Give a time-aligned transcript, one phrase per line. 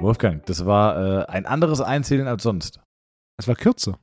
[0.00, 2.80] Wolfgang, das war äh, ein anderes Einzählen als sonst.
[3.38, 3.98] Es war kürzer.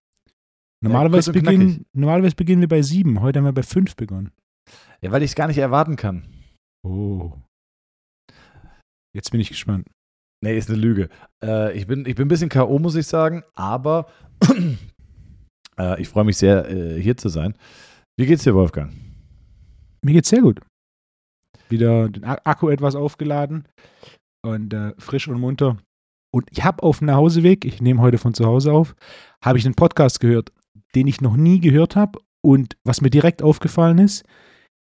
[0.83, 3.21] Normalerweise, und beginnen, normalerweise beginnen wir bei sieben.
[3.21, 4.31] Heute haben wir bei fünf begonnen.
[5.01, 6.27] Ja, weil ich es gar nicht erwarten kann.
[6.83, 7.33] Oh.
[9.15, 9.87] Jetzt bin ich gespannt.
[10.43, 11.09] Nee, ist eine Lüge.
[11.43, 14.07] Äh, ich, bin, ich bin ein bisschen K.O., muss ich sagen, aber
[15.77, 17.55] äh, ich freue mich sehr, äh, hier zu sein.
[18.17, 18.91] Wie geht's dir, Wolfgang?
[20.03, 20.59] Mir geht's sehr gut.
[21.69, 23.67] Wieder den Akku etwas aufgeladen
[24.45, 25.77] und äh, frisch und munter.
[26.33, 28.95] Und ich habe auf dem Nachhauseweg, ich nehme heute von zu Hause auf,
[29.43, 30.51] habe ich einen Podcast gehört,
[30.95, 32.19] den ich noch nie gehört habe.
[32.43, 34.25] Und was mir direkt aufgefallen ist,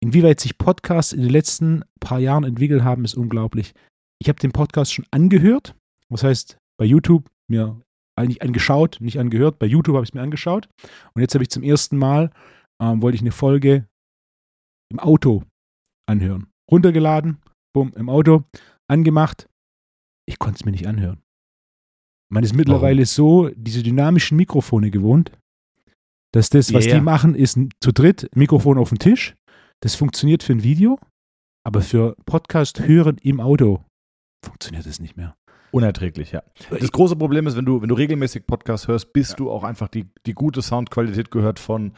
[0.02, 3.74] inwieweit sich Podcasts in den letzten paar Jahren entwickelt haben, ist unglaublich.
[4.20, 5.74] Ich habe den Podcast schon angehört.
[6.10, 7.80] Das heißt, bei YouTube mir
[8.18, 9.58] eigentlich angeschaut, nicht angehört.
[9.58, 10.68] Bei YouTube habe ich es mir angeschaut.
[11.14, 12.30] Und jetzt habe ich zum ersten Mal,
[12.82, 13.86] ähm, wollte ich eine Folge
[14.90, 15.42] im Auto
[16.08, 16.46] anhören.
[16.70, 17.38] Runtergeladen,
[17.74, 18.44] bumm, im Auto,
[18.88, 19.48] angemacht.
[20.28, 21.22] Ich konnte es mir nicht anhören.
[22.32, 25.30] Man ist mittlerweile so diese dynamischen Mikrofone gewohnt,
[26.34, 26.96] dass das, was Yeah.
[26.96, 29.36] die machen, ist zu dritt Mikrofon auf dem Tisch.
[29.80, 30.98] Das funktioniert für ein Video,
[31.64, 33.84] aber für Podcast hören im Auto
[34.44, 35.36] funktioniert es nicht mehr.
[35.72, 36.42] Unerträglich, ja.
[36.70, 39.88] Das große Problem ist, wenn du, wenn du regelmäßig Podcasts hörst, bist du auch einfach
[39.88, 41.92] die, die gute Soundqualität gehört von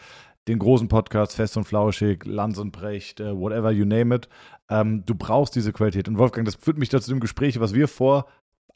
[0.48, 4.28] den großen Podcasts, Fest und Flauschig, Lanz und Brecht, äh, whatever you name it.
[4.70, 6.08] Ähm, du brauchst diese Qualität.
[6.08, 8.26] Und Wolfgang, das führt mich dazu dem Gespräch, was wir vor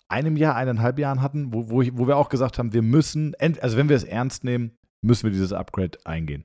[0.08, 3.34] einem Jahr, eineinhalb Jahren hatten, wo, wo, ich, wo wir auch gesagt haben, wir müssen,
[3.60, 6.44] also wenn wir es ernst nehmen, müssen wir dieses Upgrade eingehen.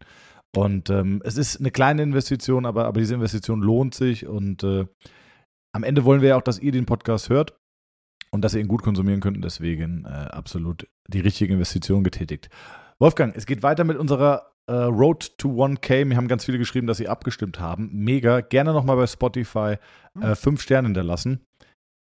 [0.56, 4.26] Und ähm, es ist eine kleine Investition, aber, aber diese Investition lohnt sich.
[4.26, 4.86] Und äh,
[5.76, 7.60] am Ende wollen wir ja auch, dass ihr den Podcast hört
[8.32, 9.36] und dass ihr ihn gut konsumieren könnt.
[9.36, 12.50] Und deswegen äh, absolut die richtige Investition getätigt.
[13.00, 16.06] Wolfgang, es geht weiter mit unserer äh, Road to 1K.
[16.06, 17.90] Mir haben ganz viele geschrieben, dass sie abgestimmt haben.
[17.94, 18.42] Mega.
[18.42, 19.78] Gerne nochmal bei Spotify
[20.22, 21.42] äh, fünf Sterne hinterlassen.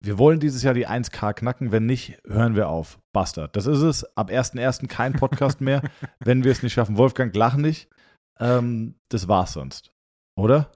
[0.03, 1.71] Wir wollen dieses Jahr die 1K knacken.
[1.71, 2.99] Wenn nicht, hören wir auf.
[3.13, 3.55] Bastard.
[3.55, 4.17] Das ist es.
[4.17, 4.87] Ab 1.1.
[4.87, 5.81] kein Podcast mehr,
[6.19, 6.97] wenn wir es nicht schaffen.
[6.97, 7.89] Wolfgang, lach nicht.
[8.39, 9.91] Ähm, das war's sonst.
[10.35, 10.71] Oder?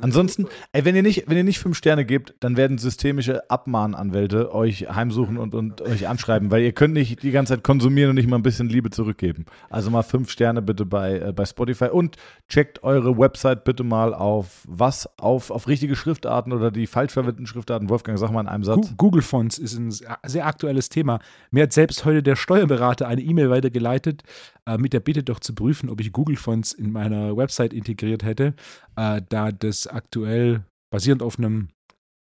[0.00, 4.52] Ansonsten, ey, wenn ihr nicht, wenn ihr nicht fünf Sterne gebt, dann werden systemische Abmahnanwälte
[4.52, 8.16] euch heimsuchen und, und euch anschreiben, weil ihr könnt nicht die ganze Zeit konsumieren und
[8.16, 9.44] nicht mal ein bisschen Liebe zurückgeben.
[9.68, 12.16] Also mal fünf Sterne bitte bei, äh, bei Spotify und
[12.48, 15.08] checkt eure Website bitte mal auf was?
[15.18, 17.88] Auf, auf richtige Schriftarten oder die falsch verwendeten Schriftarten.
[17.90, 18.92] Wolfgang, sag mal in einem Satz.
[18.96, 21.20] Google Fonts ist ein sehr aktuelles Thema.
[21.52, 24.24] Mir hat selbst heute der Steuerberater eine E-Mail weitergeleitet
[24.70, 28.22] äh, mit der Bitte doch zu prüfen, ob ich Google Fonts in meiner Website integriert
[28.22, 28.54] hätte,
[28.96, 31.68] äh, da das aktuell basierend auf einem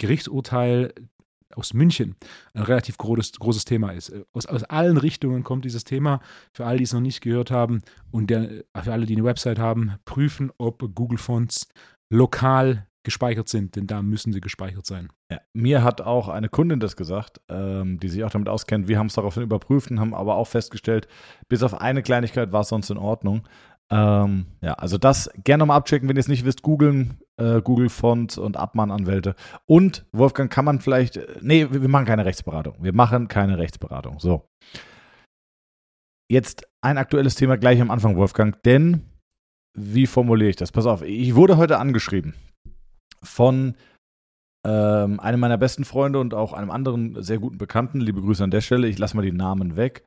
[0.00, 0.94] Gerichtsurteil
[1.54, 2.16] aus München
[2.54, 4.12] ein relativ großes, großes Thema ist.
[4.32, 6.20] Aus, aus allen Richtungen kommt dieses Thema.
[6.54, 9.58] Für alle, die es noch nicht gehört haben und der, für alle, die eine Website
[9.58, 11.68] haben, prüfen, ob Google Fonts
[12.12, 15.09] lokal gespeichert sind, denn da müssen sie gespeichert sein.
[15.31, 18.88] Ja, mir hat auch eine Kundin das gesagt, ähm, die sich auch damit auskennt.
[18.88, 21.09] Wir haben es daraufhin überprüft und haben aber auch festgestellt,
[21.49, 23.49] bis auf eine Kleinigkeit war es sonst in Ordnung.
[23.91, 27.88] Ähm, ja, also das gerne nochmal abchecken, wenn ihr es nicht wisst, googeln, äh, Google
[27.88, 29.34] Fonts und Abmahnanwälte.
[29.67, 32.77] Und Wolfgang, kann man vielleicht, äh, nee, wir machen keine Rechtsberatung.
[32.81, 34.21] Wir machen keine Rechtsberatung.
[34.21, 34.49] So.
[36.31, 39.06] Jetzt ein aktuelles Thema gleich am Anfang, Wolfgang, denn
[39.77, 40.71] wie formuliere ich das?
[40.71, 42.34] Pass auf, ich wurde heute angeschrieben
[43.22, 43.75] von
[44.66, 48.00] ähm, einem meiner besten Freunde und auch einem anderen sehr guten Bekannten.
[48.00, 48.88] Liebe Grüße an der Stelle.
[48.88, 50.04] Ich lasse mal die Namen weg.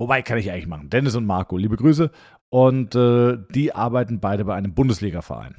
[0.00, 0.90] Wobei kann ich eigentlich machen.
[0.90, 2.10] Dennis und Marco, liebe Grüße.
[2.52, 5.54] Und äh, die arbeiten beide bei einem Bundesliga-Verein.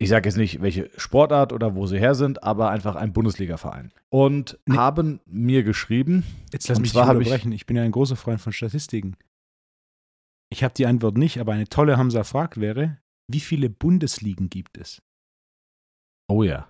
[0.00, 3.90] Ich sage jetzt nicht, welche Sportart oder wo sie her sind, aber einfach ein Bundesliga-Verein.
[4.10, 4.76] Und Nee.
[4.76, 6.22] haben mir geschrieben,
[6.52, 7.50] Jetzt lass mich nicht hab ich- unterbrechen.
[7.50, 9.16] Ich, bin ja ein großer Freund von Statistiken.
[10.50, 14.78] Ich habe die Antwort nicht, aber eine tolle Hamza fragt wäre, wie viele Bundesligen gibt
[14.78, 15.02] es?
[16.28, 16.68] Oh ja.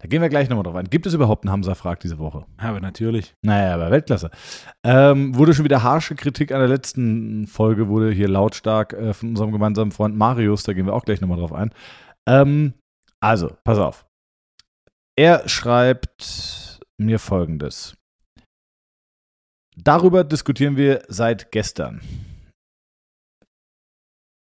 [0.00, 0.88] Da gehen wir gleich nochmal drauf ein.
[0.88, 2.46] Gibt es überhaupt einen Hamza-Frag diese Woche?
[2.56, 3.34] Aber natürlich.
[3.42, 4.30] Naja, aber Weltklasse.
[4.82, 9.30] Ähm, wurde schon wieder harsche Kritik an der letzten Folge, wurde hier lautstark äh, von
[9.30, 11.70] unserem gemeinsamen Freund Marius, da gehen wir auch gleich nochmal drauf ein.
[12.26, 12.72] Ähm,
[13.22, 14.06] also, pass auf.
[15.18, 17.94] Er schreibt mir folgendes.
[19.76, 22.00] Darüber diskutieren wir seit gestern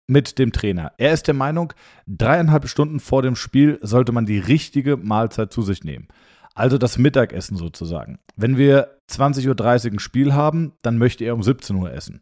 [0.06, 0.92] mit dem Trainer.
[0.98, 1.72] Er ist der Meinung,
[2.06, 6.08] dreieinhalb Stunden vor dem Spiel sollte man die richtige Mahlzeit zu sich nehmen.
[6.54, 8.18] Also das Mittagessen sozusagen.
[8.36, 12.20] Wenn wir 20.30 Uhr ein Spiel haben, dann möchte er um 17 Uhr essen.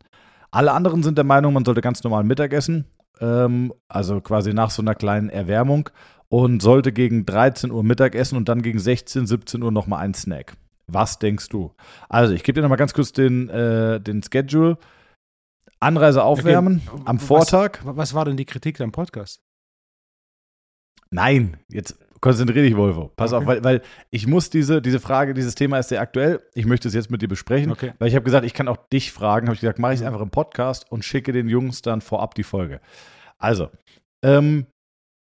[0.51, 2.87] Alle anderen sind der Meinung, man sollte ganz normal Mittag essen,
[3.21, 5.91] ähm, also quasi nach so einer kleinen Erwärmung
[6.29, 10.15] und sollte gegen 13 Uhr Mittag essen und dann gegen 16, 17 Uhr nochmal einen
[10.15, 10.55] Snack.
[10.87, 11.73] Was denkst du?
[12.09, 14.77] Also, ich gebe dir nochmal ganz kurz den, äh, den Schedule.
[15.81, 17.79] Anreise aufwärmen Okay, am was- Vortag.
[17.85, 19.43] Was war denn die Kritik am Podcast?
[21.11, 23.09] Nein, jetzt konzentriere dich, Wolfo.
[23.17, 23.43] Pass Okay.
[23.43, 26.41] auf, weil, weil ich muss diese, diese Frage, dieses Thema ist sehr aktuell.
[26.55, 27.95] Ich möchte es jetzt mit dir besprechen, Okay.
[27.99, 29.47] weil ich habe gesagt, ich kann auch dich fragen.
[29.49, 30.09] Habe ich gesagt, mache ich es Mhm.
[30.09, 32.81] einfach im Podcast und schicke den Jungs dann vorab die Folge.
[33.39, 33.71] Also,
[34.23, 34.67] ähm,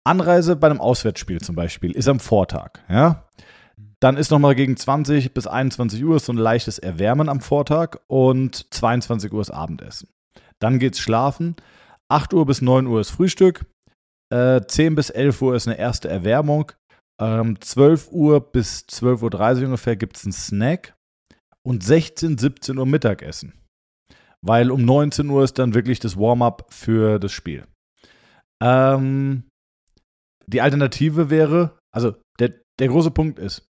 [0.03, 3.27] Anreise bei einem Auswärtsspiel zum Beispiel ist am Vortag, ja.
[3.99, 8.73] Dann ist nochmal gegen 20 bis 21 Uhr so ein leichtes Erwärmen am Vortag und
[8.73, 10.09] 22 Uhr ist Abendessen.
[10.61, 11.55] Dann geht's schlafen.
[12.11, 13.65] 8 Uhr bis 9 Uhr ist Frühstück.
[14.31, 16.71] Äh, 10 bis 11 Uhr ist eine erste Erwärmung.
[17.21, 20.95] Ähm, 12 Uhr bis 12.30 Uhr ungefähr gibt es einen Snack.
[21.65, 23.53] Und 16, 17 Uhr Mittagessen.
[24.43, 27.67] Weil um 19 Uhr ist dann wirklich das Warm-up für das Spiel.
[28.61, 29.43] Ähm,
[30.47, 33.65] die Alternative wäre, also der, der große Punkt ist,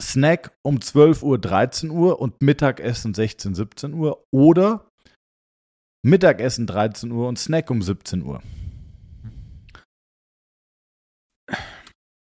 [0.00, 4.87] Snack um 12 Uhr, 13 Uhr und Mittagessen 16, 17 Uhr oder
[6.04, 8.42] Mittagessen 13 Uhr und Snack um 17 Uhr.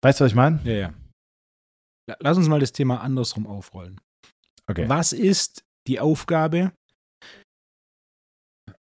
[0.03, 0.61] Weißt du, was ich meine?
[0.65, 0.95] Ja, ja.
[2.09, 4.01] La- Lass uns mal das Thema andersrum aufrollen.
[4.67, 4.89] Okay.
[4.89, 6.73] Was ist die Aufgabe?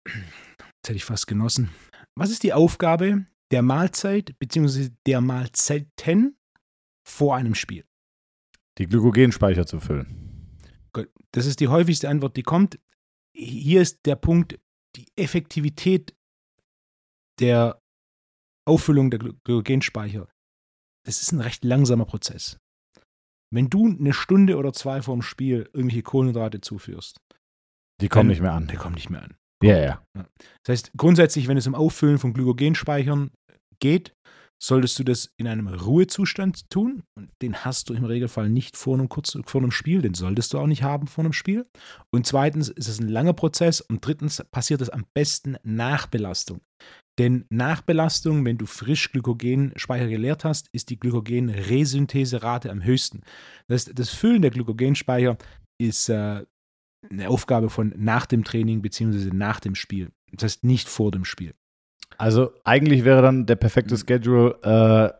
[0.07, 1.69] Jetzt hätte ich fast genossen.
[2.17, 4.89] Was ist die Aufgabe der Mahlzeit bzw.
[5.05, 6.37] der Mahlzeiten
[7.05, 7.85] vor einem Spiel?
[8.77, 10.57] Die Glykogenspeicher zu füllen.
[10.93, 12.79] Gut, Das ist die häufigste Antwort, die kommt.
[13.35, 14.57] Hier ist der Punkt,
[14.95, 16.15] die Effektivität
[17.39, 17.79] der
[18.67, 20.27] Auffüllung der Gly- Glykogenspeicher.
[21.05, 22.57] Das ist ein recht langsamer Prozess.
[23.51, 27.17] Wenn du eine Stunde oder zwei vorm Spiel irgendwelche Kohlenhydrate zuführst,
[28.01, 28.67] Die kommen nicht mehr an.
[28.67, 29.35] der kommt nicht mehr an.
[29.63, 30.05] Ja, ja.
[30.63, 33.31] Das heißt, grundsätzlich, wenn es um Auffüllen von Glykogenspeichern
[33.79, 34.13] geht,
[34.61, 37.03] solltest du das in einem Ruhezustand tun.
[37.15, 40.53] Und den hast du im Regelfall nicht vor einem, kurz, vor einem Spiel, den solltest
[40.53, 41.65] du auch nicht haben vor einem Spiel.
[42.11, 43.81] Und zweitens ist es ein langer Prozess.
[43.81, 46.61] Und drittens passiert es am besten nach Belastung.
[47.17, 53.21] Denn nach Belastung, wenn du frisch Glykogenspeicher geleert hast, ist die Glykogenresyntheserate am höchsten.
[53.67, 55.37] Das, heißt, das Füllen der Glykogenspeicher
[55.81, 56.45] ist äh,
[57.09, 60.11] eine Aufgabe von nach dem Training beziehungsweise nach dem Spiel.
[60.31, 61.53] Das heißt nicht vor dem Spiel.
[62.17, 65.19] Also eigentlich wäre dann der perfekte Schedule äh,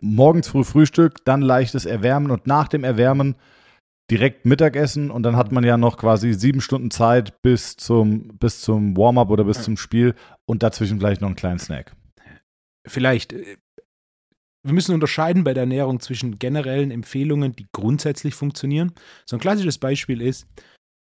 [0.00, 3.36] morgens früh Frühstück, dann leichtes Erwärmen und nach dem Erwärmen
[4.10, 8.60] direkt Mittagessen und dann hat man ja noch quasi sieben Stunden Zeit bis zum, bis
[8.60, 10.14] zum Warm-up oder bis zum Spiel
[10.44, 11.94] und dazwischen vielleicht noch einen kleinen Snack.
[12.86, 13.32] Vielleicht.
[13.32, 13.56] äh,
[14.64, 18.92] Wir müssen unterscheiden bei der Ernährung zwischen generellen Empfehlungen, die grundsätzlich funktionieren.
[19.24, 20.46] So ein klassisches Beispiel ist,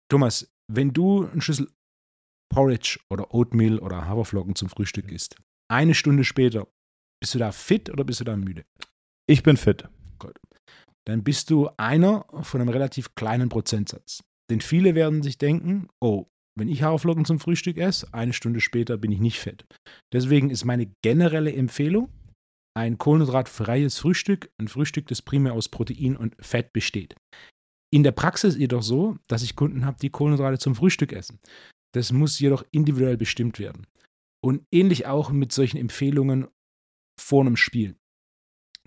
[0.08, 1.68] Thomas, wenn du einen Schüssel
[2.48, 5.36] Porridge oder Oatmeal oder Haferflocken zum Frühstück isst,
[5.70, 6.68] eine Stunde später,
[7.20, 8.64] bist du da fit oder bist du da müde?
[9.28, 9.88] Ich bin fit.
[11.06, 14.22] dann bist du einer von einem relativ kleinen Prozentsatz.
[14.50, 16.26] Denn viele werden sich denken, oh,
[16.58, 19.66] wenn ich Haferflocken zum Frühstück esse, eine Stunde später bin ich nicht fett.
[20.12, 22.10] Deswegen ist meine generelle Empfehlung
[22.76, 27.14] ein kohlenhydratfreies Frühstück, ein Frühstück, das primär aus Protein und Fett besteht.
[27.90, 31.38] In der Praxis jedoch so, dass ich Kunden habe, die Kohlenhydrate zum Frühstück essen.
[31.96, 33.86] Das muss jedoch individuell bestimmt werden.
[34.44, 36.46] Und ähnlich auch mit solchen Empfehlungen
[37.18, 37.96] vor einem Spiel.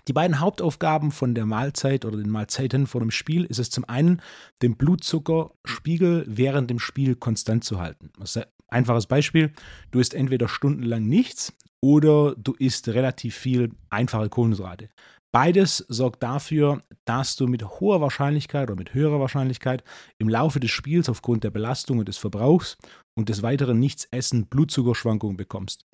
[0.06, 3.84] Die beiden Hauptaufgaben von der Mahlzeit oder den Mahlzeiten vor dem Spiel ist es zum
[3.84, 4.22] einen,
[4.62, 8.12] den Blutzuckerspiegel während dem Spiel konstant zu halten.
[8.16, 9.52] Ein einfaches Beispiel.
[9.90, 14.88] Du isst entweder stundenlang nichts oder du isst relativ viel einfache Kohlenhydrate.
[15.32, 19.84] Beides sorgt dafür, dass du mit hoher Wahrscheinlichkeit oder mit höherer Wahrscheinlichkeit
[20.18, 22.78] im Laufe des Spiels aufgrund der Belastung und des Verbrauchs
[23.18, 25.84] und des weiteren Nichtsessen Blutzuckerschwankungen bekommst.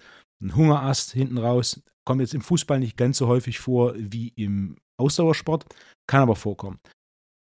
[0.42, 4.76] Ein Hungerast hinten raus kommt jetzt im Fußball nicht ganz so häufig vor wie im
[4.99, 5.66] Ausdauersport,
[6.06, 6.78] kann aber vorkommen.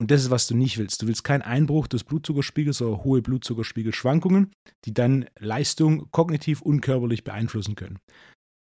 [0.02, 1.02] Und das ist, was du nicht willst.
[1.02, 4.52] Du willst keinen Einbruch des Blutzuckerspiegels oder hohe Blutzuckerspiegelschwankungen,
[4.86, 8.00] die dann Leistung kognitiv und körperlich beeinflussen können.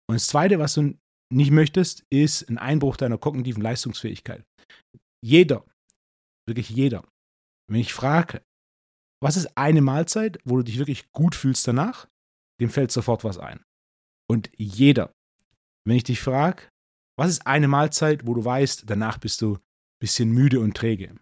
[0.08, 0.94] Und das Zweite, was du
[1.32, 4.44] nicht möchtest, ist ein Einbruch deiner kognitiven Leistungsfähigkeit.
[5.24, 5.64] Jeder,
[6.46, 7.04] wirklich jeder,
[7.70, 8.42] wenn ich frage,
[9.22, 12.08] was ist eine Mahlzeit, wo du dich wirklich gut fühlst danach,
[12.60, 13.62] dem fällt sofort was ein.
[14.30, 15.12] Und jeder,
[15.86, 16.64] wenn ich dich frage,
[17.18, 19.60] was ist eine Mahlzeit, wo du weißt, danach bist du ein
[20.00, 21.14] bisschen müde und träge?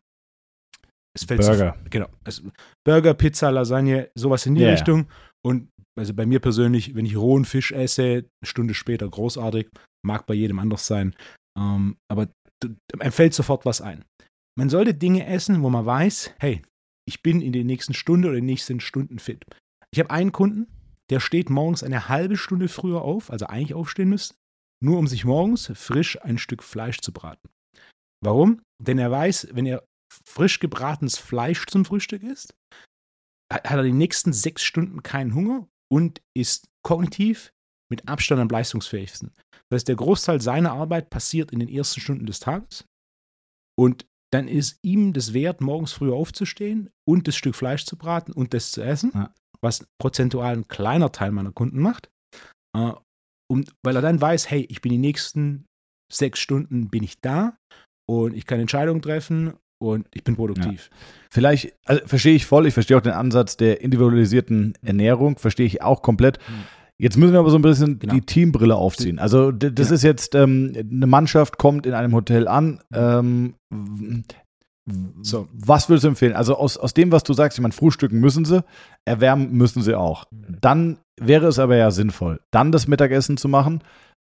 [1.16, 1.74] Es fällt Burger.
[1.74, 2.08] sofort- genau.
[2.24, 2.42] Es,
[2.86, 4.70] Burger, Pizza, Lasagne, sowas in die ja.
[4.70, 5.08] Richtung.
[5.44, 9.68] Und also bei mir persönlich, wenn ich rohen Fisch esse, eine Stunde später großartig,
[10.06, 11.16] mag bei jedem anders sein.
[11.58, 12.28] Ähm, aber
[12.98, 14.04] einem fällt sofort was ein.
[14.56, 16.62] Man sollte Dinge essen, wo man weiß, hey,
[17.10, 19.44] ich bin in der nächsten Stunde oder in den nächsten Stunden fit.
[19.90, 20.68] Ich habe einen Kunden,
[21.10, 24.36] der steht morgens eine halbe Stunde früher auf, also eigentlich aufstehen müsste,
[24.80, 27.50] nur um sich morgens frisch ein Stück Fleisch zu braten.
[28.22, 28.62] Warum?
[28.80, 29.82] Denn er weiß, wenn er
[30.24, 32.54] frisch gebratenes Fleisch zum Frühstück isst,
[33.52, 37.52] hat er die nächsten sechs Stunden keinen Hunger und ist kognitiv
[37.90, 39.32] mit Abstand am leistungsfähigsten.
[39.68, 42.84] Das heißt, der Großteil seiner Arbeit passiert in den ersten Stunden des Tages
[43.76, 48.32] und dann ist ihm das wert, morgens früh aufzustehen und das Stück Fleisch zu braten
[48.32, 49.34] und das zu essen, Ja.
[49.60, 52.10] was prozentual ein kleiner Teil meiner Kunden macht.
[52.76, 52.92] Äh,
[53.50, 55.66] und weil er dann weiß, hey, ich bin die nächsten
[56.12, 57.56] sechs Stunden bin ich da
[58.08, 60.90] und ich kann Entscheidungen treffen und ich bin produktiv.
[61.30, 65.82] Vielleicht, also verstehe ich voll, ich verstehe auch den Ansatz der individualisierten Ernährung, verstehe ich
[65.82, 66.38] auch komplett.
[66.48, 66.64] Mhm.
[67.00, 68.12] Jetzt müssen wir aber so ein bisschen Genau.
[68.14, 69.18] die Teambrille aufziehen.
[69.18, 69.92] Also das Genau.
[69.94, 72.80] ist jetzt, ähm, eine Mannschaft kommt in einem Hotel an.
[72.92, 73.54] Ähm,
[75.22, 75.46] So.
[75.52, 76.32] Was würdest du empfehlen?
[76.34, 78.64] Also aus, aus dem, was du sagst, ich meine, frühstücken müssen sie,
[79.04, 80.24] erwärmen müssen sie auch.
[80.60, 83.82] Dann wäre es aber ja sinnvoll, dann das Mittagessen zu machen,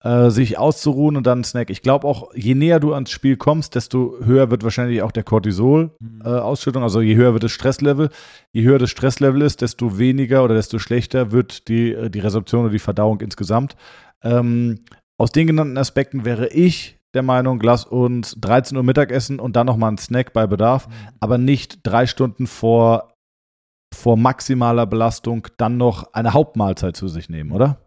[0.07, 1.69] äh, sich auszuruhen und dann einen Snack.
[1.69, 5.25] Ich glaube auch, je näher du ans Spiel kommst, desto höher wird wahrscheinlich auch der
[5.25, 6.85] Cortisol-Ausschüttung.
[6.85, 8.11] also je höher wird das Stresslevel.
[8.53, 12.63] Je höher das Stresslevel ist, desto weniger oder desto schlechter wird die, äh, die Resorption
[12.63, 13.75] oder die Verdauung insgesamt.
[14.23, 14.85] Ähm,
[15.19, 19.67] aus den genannten Aspekten wäre ich der Meinung, lass uns 13 Uhr Mittagessen und dann
[19.67, 23.13] nochmal einen Snack bei Bedarf, aber nicht drei Stunden vor,
[23.93, 27.81] vor maximaler Belastung dann noch eine Hauptmahlzeit zu sich nehmen, oder?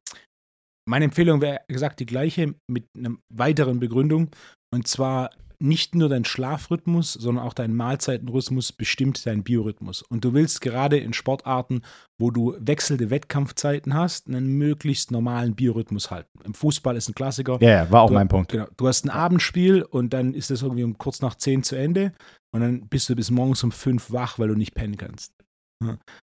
[0.89, 4.31] Meine Empfehlung wäre gesagt die gleiche mit einer weiteren Begründung.
[4.73, 5.29] Und zwar
[5.59, 10.01] nicht nur dein Schlafrhythmus, sondern auch dein Mahlzeitenrhythmus bestimmt deinen Biorhythmus.
[10.01, 11.81] Und du willst gerade in Sportarten,
[12.19, 16.39] wo du wechselnde Wettkampfzeiten hast, einen möglichst normalen Biorhythmus halten.
[16.43, 17.59] Im Fußball ist ein Klassiker.
[17.61, 18.51] Ja, ja, war auch du, mein Punkt.
[18.51, 18.67] Genau.
[18.75, 22.13] Du hast ein Abendspiel und dann ist es irgendwie um kurz nach zehn zu Ende
[22.51, 25.33] und dann bist du bis morgens um fünf wach, weil du nicht pennen kannst.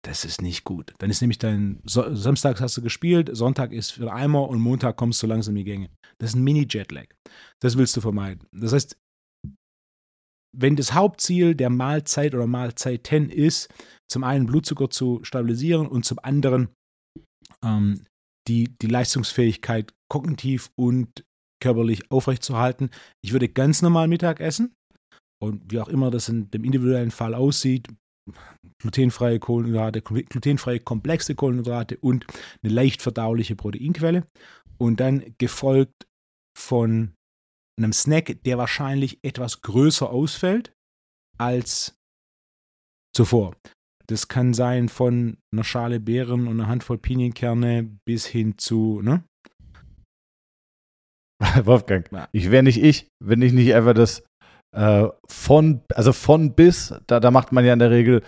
[0.02, 0.94] Das ist nicht gut.
[0.98, 4.96] Dann ist nämlich dein so Samstags hast du gespielt, Sonntag ist für Eimer und Montag
[4.96, 5.90] kommst du langsam in die Gänge.
[6.18, 7.06] Das ist ein Mini-Jetlag.
[7.60, 8.46] Das willst du vermeiden.
[8.52, 8.96] Das heißt,
[10.56, 13.68] wenn das Hauptziel der Mahlzeit oder Mahlzeiten ist,
[14.10, 16.70] zum einen Blutzucker zu stabilisieren und zum anderen
[17.64, 18.04] ähm,
[18.48, 21.24] die, die Leistungsfähigkeit kognitiv und
[21.62, 22.90] körperlich aufrechtzuerhalten.
[23.22, 24.74] Ich würde ganz normal Mittag essen
[25.42, 27.86] und wie auch immer das in dem individuellen Fall aussieht,
[28.80, 32.26] glutenfreie Kohlenhydrate, glutenfreie komplexe Kohlenhydrate und
[32.62, 34.26] eine leicht verdauliche Proteinquelle
[34.78, 36.06] und dann gefolgt
[36.56, 37.14] von
[37.78, 40.72] einem Snack, der wahrscheinlich etwas größer ausfällt
[41.38, 41.96] als
[43.14, 43.56] zuvor.
[44.06, 49.24] Das kann sein von einer Schale Beeren und einer Handvoll Pinienkerne bis hin zu, ne?
[51.64, 54.22] Wolfgang, ich wäre nicht ich, wenn ich nicht einfach das
[54.76, 58.22] äh, von, also von bis, da, da macht man ja in der Regel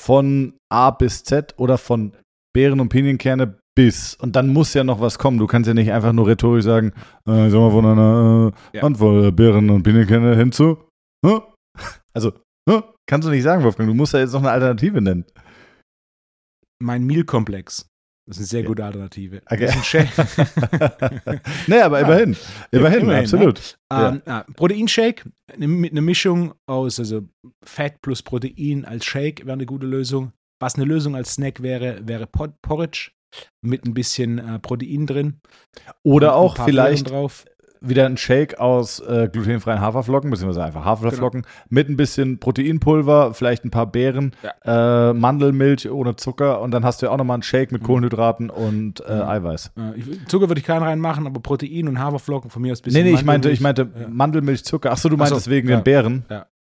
[0.00, 2.12] von A bis Z oder von
[2.54, 4.14] Beeren und Pinienkerne bis.
[4.14, 5.38] Und dann muss ja noch was kommen.
[5.38, 6.92] Du kannst ja nicht einfach nur rhetorisch sagen,
[7.28, 8.82] äh, ich sag mal von einer äh, Ja.
[8.82, 10.78] Handvoll Beeren und Pinienkerne hinzu.
[11.24, 11.40] Hä?
[12.12, 12.32] Also,
[12.68, 12.82] hä?
[13.08, 13.88] kannst du nicht sagen, Wolfgang.
[13.88, 15.24] Du musst ja jetzt noch eine Alternative nennen.
[16.82, 17.86] Mein Meal-Komplex.
[18.26, 18.66] Das ist eine sehr Ja.
[18.68, 19.42] gute Alternative.
[19.46, 19.66] Okay.
[19.66, 21.42] Das ist ein Shake.
[21.66, 22.36] nee, aber immerhin.
[22.70, 23.78] Immerhin, immerhin, absolut.
[23.92, 27.22] Ähm, ah, Proteinshake eine- mit einer Mischung aus also
[27.64, 30.32] Fett plus Protein als Shake wäre eine gute Lösung.
[30.60, 33.12] Was eine Lösung als Snack wäre, wäre Porridge
[33.64, 35.40] mit ein bisschen äh, Protein drin.
[36.04, 37.10] Oder auch vielleicht.
[37.82, 43.64] Wieder ein Shake aus äh, glutenfreien Haferflocken, beziehungsweise einfach Haferflocken, mit ein bisschen Proteinpulver, vielleicht
[43.64, 44.32] ein paar Beeren,
[44.64, 47.86] äh, Mandelmilch ohne Zucker und dann hast du ja auch nochmal einen Shake mit Mhm.
[47.86, 49.22] Kohlenhydraten und äh, Mhm.
[49.22, 49.72] Eiweiß.
[49.76, 52.90] Äh, Zucker würde ich keinen reinmachen, aber Protein und Haferflocken von mir aus ein Nee,
[52.90, 54.08] bisschen nee, ich meinte, ich meinte Ja.
[54.08, 54.92] Mandelmilch, Zucker.
[54.92, 55.76] Achso, du Ach so, meintest wegen ja.
[55.78, 56.24] den Beeren.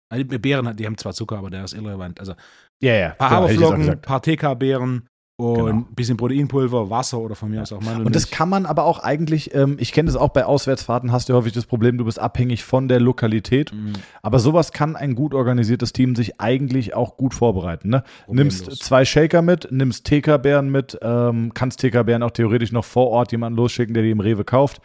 [0.09, 2.21] Also die Beeren, die haben zwar Zucker, aber der ist irrelevant.
[2.21, 2.35] Also
[2.81, 3.07] Ja, ja.
[3.11, 4.03] ein paar genau, Haferflocken, gesagt.
[4.03, 5.67] paar TK-Beeren und Genau.
[5.69, 8.07] ein bisschen Proteinpulver, Wasser oder von mir aus auch Mandelmilch.
[8.07, 11.29] Und das kann man aber auch eigentlich, ähm, ich kenne das auch bei Auswärtsfahrten, hast
[11.29, 13.73] du häufig das Problem, du bist abhängig von der Lokalität.
[13.73, 13.95] Mhm.
[14.23, 17.89] Aber sowas kann ein gut organisiertes Team sich eigentlich auch gut vorbereiten.
[17.89, 18.05] Ne?
[18.29, 23.33] Nimmst zwei Shaker mit, nimmst TK-Bären mit, ähm, kannst TK-Bären auch theoretisch noch vor Ort
[23.33, 24.81] jemanden losschicken, der die im Rewe kauft.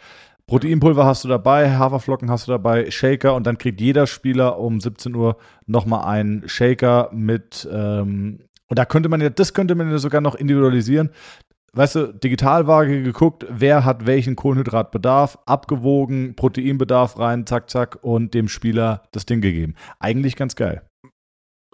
[0.48, 4.80] Proteinpulver hast du dabei, Haferflocken hast du dabei, Shaker und dann kriegt jeder Spieler um
[4.80, 8.40] 17 Uhr nochmal einen Shaker mit, ähm,
[8.70, 11.10] und da könnte man ja, das könnte man ja sogar noch individualisieren.
[11.72, 18.48] Weißt du, Digitalwaage geguckt, wer hat welchen Kohlenhydratbedarf, abgewogen, Proteinbedarf rein, zack, zack, und dem
[18.48, 19.74] Spieler das Ding gegeben.
[20.00, 20.88] Eigentlich ganz geil.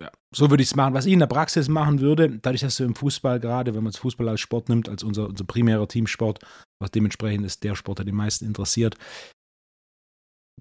[0.01, 0.93] ja, so würde ich es machen.
[0.93, 3.91] Was ich in der Praxis machen würde, dadurch, dass du im Fußball gerade, wenn man
[3.91, 6.41] es Fußball als Sport nimmt, als unser, unser primärer Teamsport,
[6.79, 8.97] was dementsprechend ist der Sport, der die meisten interessiert,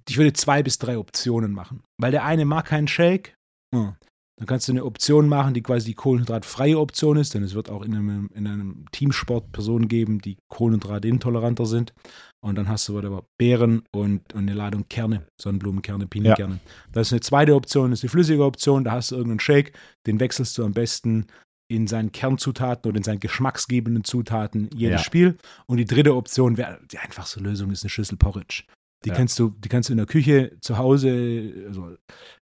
[0.07, 1.83] ich würde zwei bis drei Optionen machen.
[1.99, 3.35] Weil der eine mag keinen Shake,
[3.73, 3.97] ja,
[4.37, 7.69] dann kannst du eine Option machen, die quasi die kohlenhydratfreie Option ist, denn es wird
[7.69, 11.93] auch in einem, in einem Teamsport Personen geben, die kohlenhydratintoleranter sind.
[12.41, 16.59] Und dann hast du aber Beeren und, und eine Ladung Kerne, Sonnenblumenkerne, Pinienkerne.
[16.91, 19.73] Das ist eine zweite Option, das ist die flüssige Option, da hast du irgendeinen Shake,
[20.05, 21.27] den wechselst du am besten
[21.67, 25.03] in seinen Kernzutaten oder in seinen geschmacksgebenden Zutaten jedes Ja.
[25.05, 25.37] Spiel.
[25.65, 28.63] Und die dritte Option wäre, die einfachste Lösung ist eine Schüssel Porridge.
[29.05, 29.15] Die, Ja.
[29.15, 31.89] kannst du, die kannst du in der Küche zu Hause, also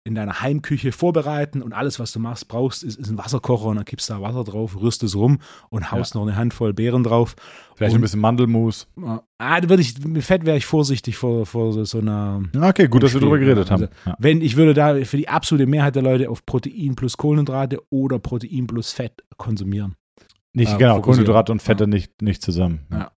[0.04, 3.76] in deiner Heimküche vorbereiten und alles, was du machst, brauchst, ist, ist ein Wasserkocher und
[3.78, 5.40] dann kippst du da Wasser drauf, rührst es rum
[5.70, 7.36] und haust noch eine Handvoll Beeren drauf.
[7.76, 8.88] Vielleicht Und- ein bisschen Mandelmus.
[9.40, 12.44] Ah, da würde ich, mit Fett wäre ich vorsichtig vor, vor so, so einer.
[12.56, 13.72] Okay, gut, dass wir drüber geredet ja.
[13.74, 13.82] haben.
[13.84, 14.16] Also, Ja.
[14.20, 18.20] Wenn ich würde da für die absolute Mehrheit der Leute auf Protein plus Kohlenhydrate oder
[18.20, 19.96] Protein plus Fett konsumieren.
[20.54, 21.00] Nicht, äh, genau.
[21.02, 21.88] Kohlenhydrate und Fette Ja.
[21.88, 22.82] nicht, nicht zusammen.
[22.92, 23.12] Ja.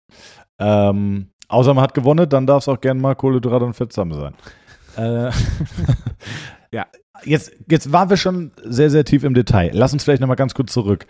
[0.58, 4.14] Ähm, außer man hat gewonnen, dann darf es auch gerne mal Kohlenhydrate und Fett zusammen
[4.14, 4.34] sein.
[4.96, 5.30] äh,
[6.73, 6.87] Ja.
[7.25, 9.70] Jetzt, jetzt waren wir schon sehr, sehr tief im Detail.
[9.73, 11.06] Lass uns vielleicht nochmal ganz kurz zurück.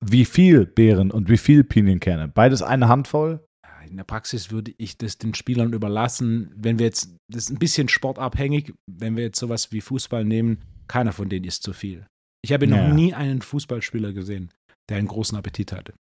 [0.00, 2.28] Wie viel Beeren und wie viel Pinienkerne?
[2.28, 3.44] Beides eine Handvoll?
[3.90, 6.52] In der Praxis würde ich das den Spielern überlassen.
[6.54, 10.58] Wenn wir jetzt, das ist ein bisschen sportabhängig, wenn wir jetzt sowas wie Fußball nehmen,
[10.86, 12.06] keiner von denen isst zu viel.
[12.44, 12.92] Ich habe noch Ja.
[12.94, 14.50] nie einen Fußballspieler gesehen,
[14.88, 15.94] der einen großen Appetit hatte.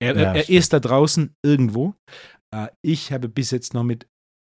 [0.00, 1.94] Er, Ja, er, ist da draußen irgendwo.
[2.54, 4.06] Äh, Ich habe bis jetzt noch mit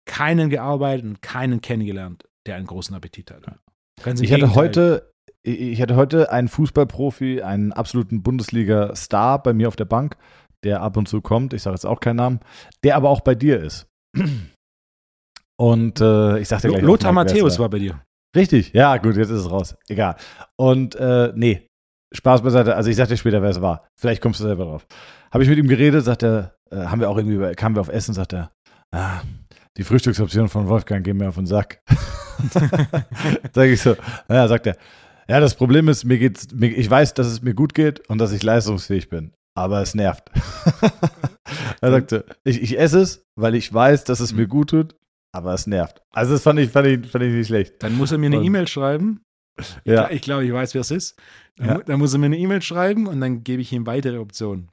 [0.06, 3.60] keinen gearbeitet und keinen kennengelernt, der einen großen Appetit hatte.
[4.03, 5.13] Ganz Ich hatte heute,
[5.44, 10.18] ich hatte heute einen Fußballprofi, einen absoluten Bundesliga-Star bei mir auf der Bank,
[10.63, 12.39] der ab und zu kommt, ich sage jetzt auch keinen Namen,
[12.84, 13.88] der aber auch bei dir ist.
[15.58, 16.82] Und äh, ich sagte gleich.
[16.82, 18.01] Lothar Matthäus war bei dir.
[18.34, 19.75] Richtig, ja, gut, jetzt ist es raus.
[19.89, 20.15] Egal.
[20.56, 21.68] Und äh, nee,
[22.13, 22.75] Spaß beiseite.
[22.75, 23.88] Also ich sag dir später, wer es war.
[24.00, 24.88] Vielleicht kommst du selber drauf.
[25.32, 27.81] Habe ich mit ihm geredet, sagt er, äh, haben wir auch irgendwie, über- kamen wir
[27.81, 28.51] auf Essen, sagt er,
[28.91, 29.21] ah,
[29.77, 31.81] die Frühstücksoptionen von Wolfgang gehen mir auf den Sack.
[33.53, 33.95] Sag ich so,
[34.27, 34.77] naja, sagt er,
[35.27, 38.17] ja, das Problem ist, mir geht's, mir, ich weiß, dass es mir gut geht und
[38.17, 40.31] dass ich leistungsfähig bin, aber es nervt.
[41.81, 44.95] er sagte, ich, ich esse es, weil ich weiß, dass es mir gut tut,
[45.35, 46.01] aber es nervt.
[46.11, 47.75] Also das fand ich, fand ich, fand ich nicht schlecht.
[47.83, 49.21] Dann muss er mir eine E-Mail schreiben.
[49.83, 50.09] Ja.
[50.09, 51.19] Ich glaube, ich weiß, wer es ist.
[51.57, 51.77] Dann, Ja.
[51.79, 54.69] dann muss er mir eine E-Mail schreiben und dann gebe ich ihm weitere Optionen.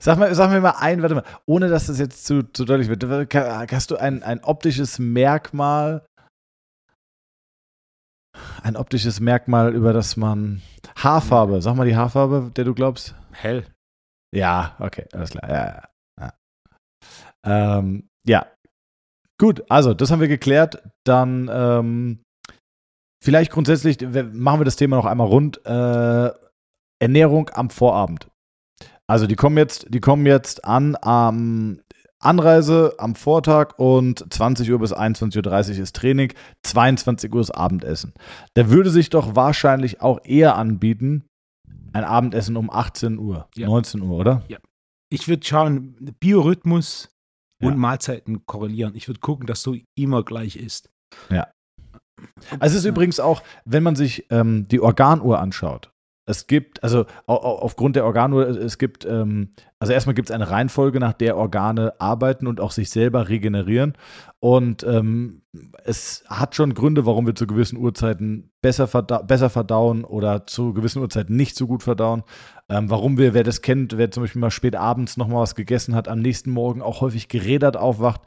[0.00, 2.88] Sag, mal, sag mir mal ein, warte mal, ohne dass das jetzt zu, zu deutlich
[2.88, 3.04] wird.
[3.72, 6.06] Hast du ein, ein optisches Merkmal,
[8.62, 10.62] ein optisches Merkmal, über das man.
[10.96, 13.14] Haarfarbe, sag mal die Haarfarbe, der du glaubst?
[13.32, 13.66] Hell.
[14.34, 15.48] Ja, okay, alles klar.
[15.48, 15.82] Ja,
[16.20, 16.32] ja,
[17.44, 17.78] ja.
[17.78, 18.46] Ähm, ja.
[19.40, 20.82] Gut, also das haben wir geklärt.
[21.06, 22.20] Dann ähm,
[23.22, 25.64] vielleicht grundsätzlich machen wir das Thema noch einmal rund.
[25.64, 26.30] Äh,
[27.00, 28.28] Ernährung am Vorabend.
[29.08, 31.80] Also die kommen jetzt, die kommen jetzt an am
[32.20, 36.32] Anreise am Vortag und 20 Uhr bis 21.30 Uhr ist Training,
[36.64, 38.12] 22 Uhr ist Abendessen.
[38.54, 41.24] Da würde sich doch wahrscheinlich auch eher anbieten,
[41.92, 43.68] ein Abendessen um 18 Uhr, Ja.
[43.68, 44.42] 19 Uhr, oder?
[45.10, 47.08] Ich würde schauen, Biorhythmus
[47.62, 47.68] Ja.
[47.68, 48.94] und Mahlzeiten korrelieren.
[48.96, 50.90] Ich würde gucken, dass du immer gleich isst.
[51.30, 51.46] Also
[52.60, 52.90] es ist Ja.
[52.90, 55.92] übrigens auch, wenn man sich ähm, die Organuhr anschaut.
[56.28, 60.34] Es gibt, also au- au- aufgrund der Organuhr, es gibt, ähm, also erstmal gibt es
[60.34, 63.94] eine Reihenfolge, nach der Organe arbeiten und auch sich selber regenerieren.
[64.38, 65.42] Und ähm,
[65.84, 70.74] es hat schon Gründe, warum wir zu gewissen Uhrzeiten besser, verda besser verdauen oder zu
[70.74, 72.24] gewissen Uhrzeiten nicht so gut verdauen.
[72.68, 75.94] Ähm, warum wir, wer das kennt, wer zum Beispiel mal spät abends nochmal was gegessen
[75.94, 78.20] hat, am nächsten Morgen auch häufig gerädert aufwacht.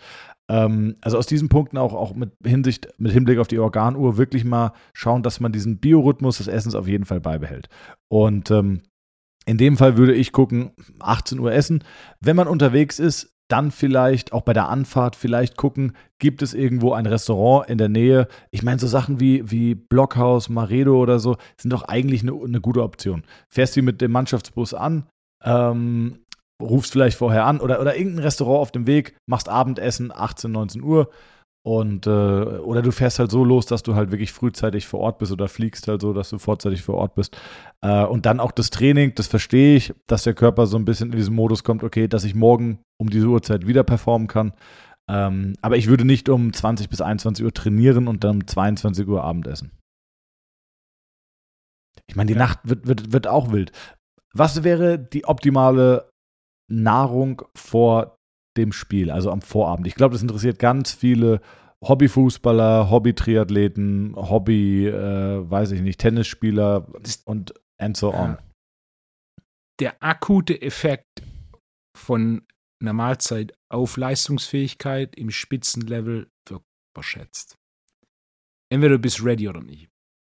[0.51, 4.43] Ähm, also aus diesen Punkten auch, auch mit Hinsicht, mit Hinblick auf die Organuhr wirklich
[4.43, 7.69] mal schauen, dass man diesen Biorhythmus des Essens auf jeden Fall beibehält.
[8.09, 8.81] Und ähm,
[9.45, 11.85] in dem Fall würde ich gucken, 18 Uhr essen.
[12.19, 16.93] Wenn man unterwegs ist, dann vielleicht auch bei der Anfahrt vielleicht gucken, gibt es irgendwo
[16.93, 18.27] ein Restaurant in der Nähe.
[18.51, 22.59] Ich meine, so Sachen wie, wie Blockhaus, Maredo oder so sind doch eigentlich eine, eine
[22.61, 23.23] gute Option.
[23.49, 25.07] Fährst du mit dem Mannschaftsbus an,
[25.43, 26.19] ähm,
[26.61, 30.83] rufst vielleicht vorher an oder, oder irgendein Restaurant auf dem Weg, machst Abendessen 18, 19
[30.83, 31.09] Uhr
[31.63, 35.19] und äh, oder du fährst halt so los, dass du halt wirklich frühzeitig vor Ort
[35.19, 37.37] bist oder fliegst halt so, dass du vorzeitig vor Ort bist.
[37.81, 41.11] Äh, und dann auch das Training, das verstehe ich, dass der Körper so ein bisschen
[41.11, 44.53] in diesen Modus kommt, okay, dass ich morgen um diese Uhrzeit wieder performen kann.
[45.07, 49.07] Ähm, aber ich würde nicht um 20 bis 21 Uhr trainieren und dann um 22
[49.07, 49.71] Uhr Abendessen.
[52.07, 52.39] Ich meine, die Ja.
[52.39, 53.71] Nacht wird, wird, wird auch wild.
[54.33, 56.10] Was wäre die optimale
[56.71, 58.17] Nahrung vor
[58.57, 59.87] dem Spiel, also am Vorabend?
[59.87, 61.41] Ich glaube, das interessiert ganz viele
[61.83, 66.87] Hobbyfußballer, Hobby-Triathleten, Hobby, äh, weiß ich nicht, Tennisspieler
[67.25, 68.37] und and so on.
[69.79, 71.23] Der akute Effekt
[71.97, 72.45] von
[72.81, 77.57] einer Mahlzeit auf Leistungsfähigkeit im Spitzenlevel wird überschätzt.
[78.71, 79.89] Entweder du bist ready oder nicht.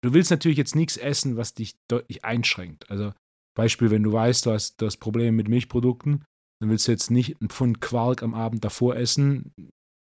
[0.04, 2.90] Du willst natürlich jetzt nichts essen, was dich deutlich einschränkt.
[2.90, 3.14] Also
[3.56, 6.24] Beispiel, wenn du weißt, du hast, du hast Probleme mit Milchprodukten,
[6.62, 9.54] dann willst du jetzt nicht ein Pfund Quark am Abend davor essen,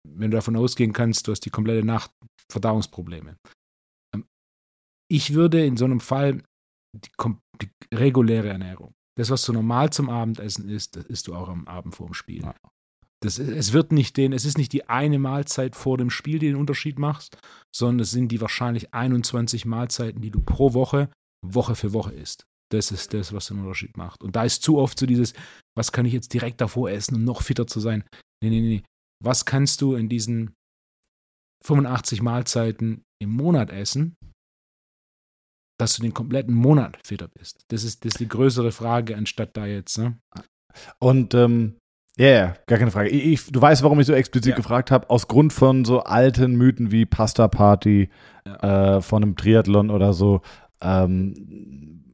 [0.07, 2.11] wenn du davon ausgehen kannst, du hast die komplette Nacht
[2.51, 3.37] Verdauungsprobleme.
[4.15, 4.27] Ähm,
[5.11, 6.43] Ich würde in so einem Fall
[6.95, 7.11] die,
[7.61, 11.67] die reguläre Ernährung, das, was du normal zum Abendessen isst, das isst du auch am
[11.67, 12.43] Abend vor dem Spiel.
[12.43, 12.55] Ja.
[13.23, 16.49] Das, es wird nicht den, es ist nicht die eine Mahlzeit vor dem Spiel, die
[16.49, 17.39] den Unterschied macht,
[17.75, 21.09] sondern es sind die wahrscheinlich 21 Mahlzeiten, die du pro Woche,
[21.47, 22.45] Woche für Woche isst.
[22.73, 24.23] Das ist das, was den Unterschied macht.
[24.23, 25.35] Und da ist zu oft so dieses,
[25.77, 28.05] was kann ich jetzt direkt davor essen, um noch fitter zu sein?
[28.43, 28.83] Nee, nee, nee.
[29.23, 30.55] Was kannst du in diesen
[31.65, 34.17] 85 Mahlzeiten im Monat essen,
[35.79, 37.63] dass du den kompletten Monat fitter bist?
[37.69, 39.99] Das ist, das ist die größere Frage, anstatt da jetzt.
[39.99, 40.19] Ne?
[40.99, 41.77] Und ähm,
[42.17, 43.11] ja, yeah, gar keine Frage.
[43.11, 44.57] Ich, du weißt, warum ich so explizit ja.
[44.57, 45.09] gefragt habe?
[45.11, 48.09] Aus Grund von so alten Mythen wie Pasta Party
[48.47, 48.97] ja.
[48.97, 50.41] äh, von einem Triathlon oder so.
[50.81, 52.12] Ähm,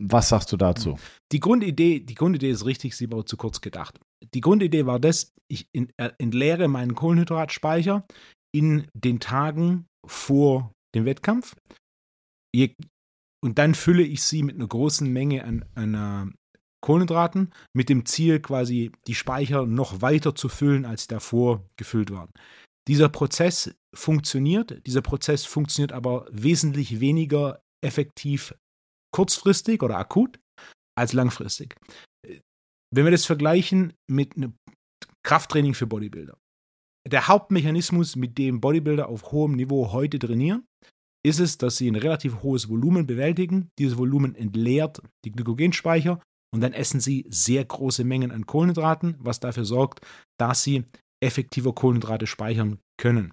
[0.00, 0.98] was sagst du dazu?
[1.30, 4.00] Die Grundidee, die Grundidee ist richtig, sie war zu kurz gedacht.
[4.34, 8.06] Die Grundidee war das, ich äh, entleere meinen Kohlenhydratspeicher
[8.52, 11.54] in den Tagen vor dem Wettkampf.
[13.42, 16.34] Und dann fülle ich sie mit einer großen Menge an, an
[16.82, 22.30] Kohlenhydraten mit dem Ziel, quasi die Speicher noch weiter zu füllen, als davor gefüllt waren.
[22.88, 28.54] Dieser Prozess funktioniert, dieser Prozess funktioniert aber wesentlich weniger effektiv
[29.14, 30.38] kurzfristig oder akut
[30.96, 31.76] als langfristig.
[32.92, 34.54] Wenn wir das vergleichen mit einem
[35.22, 36.36] Krafttraining für Bodybuilder.
[37.08, 40.66] Der Hauptmechanismus, mit dem Bodybuilder auf hohem Niveau heute trainieren,
[41.24, 43.68] ist es, dass sie ein relativ hohes Volumen bewältigen.
[43.78, 46.20] Dieses Volumen entleert die Glykogenspeicher
[46.52, 50.00] und dann essen sie sehr große Mengen an Kohlenhydraten, was dafür sorgt,
[50.38, 50.84] dass sie
[51.22, 53.32] effektiver Kohlenhydrate speichern können.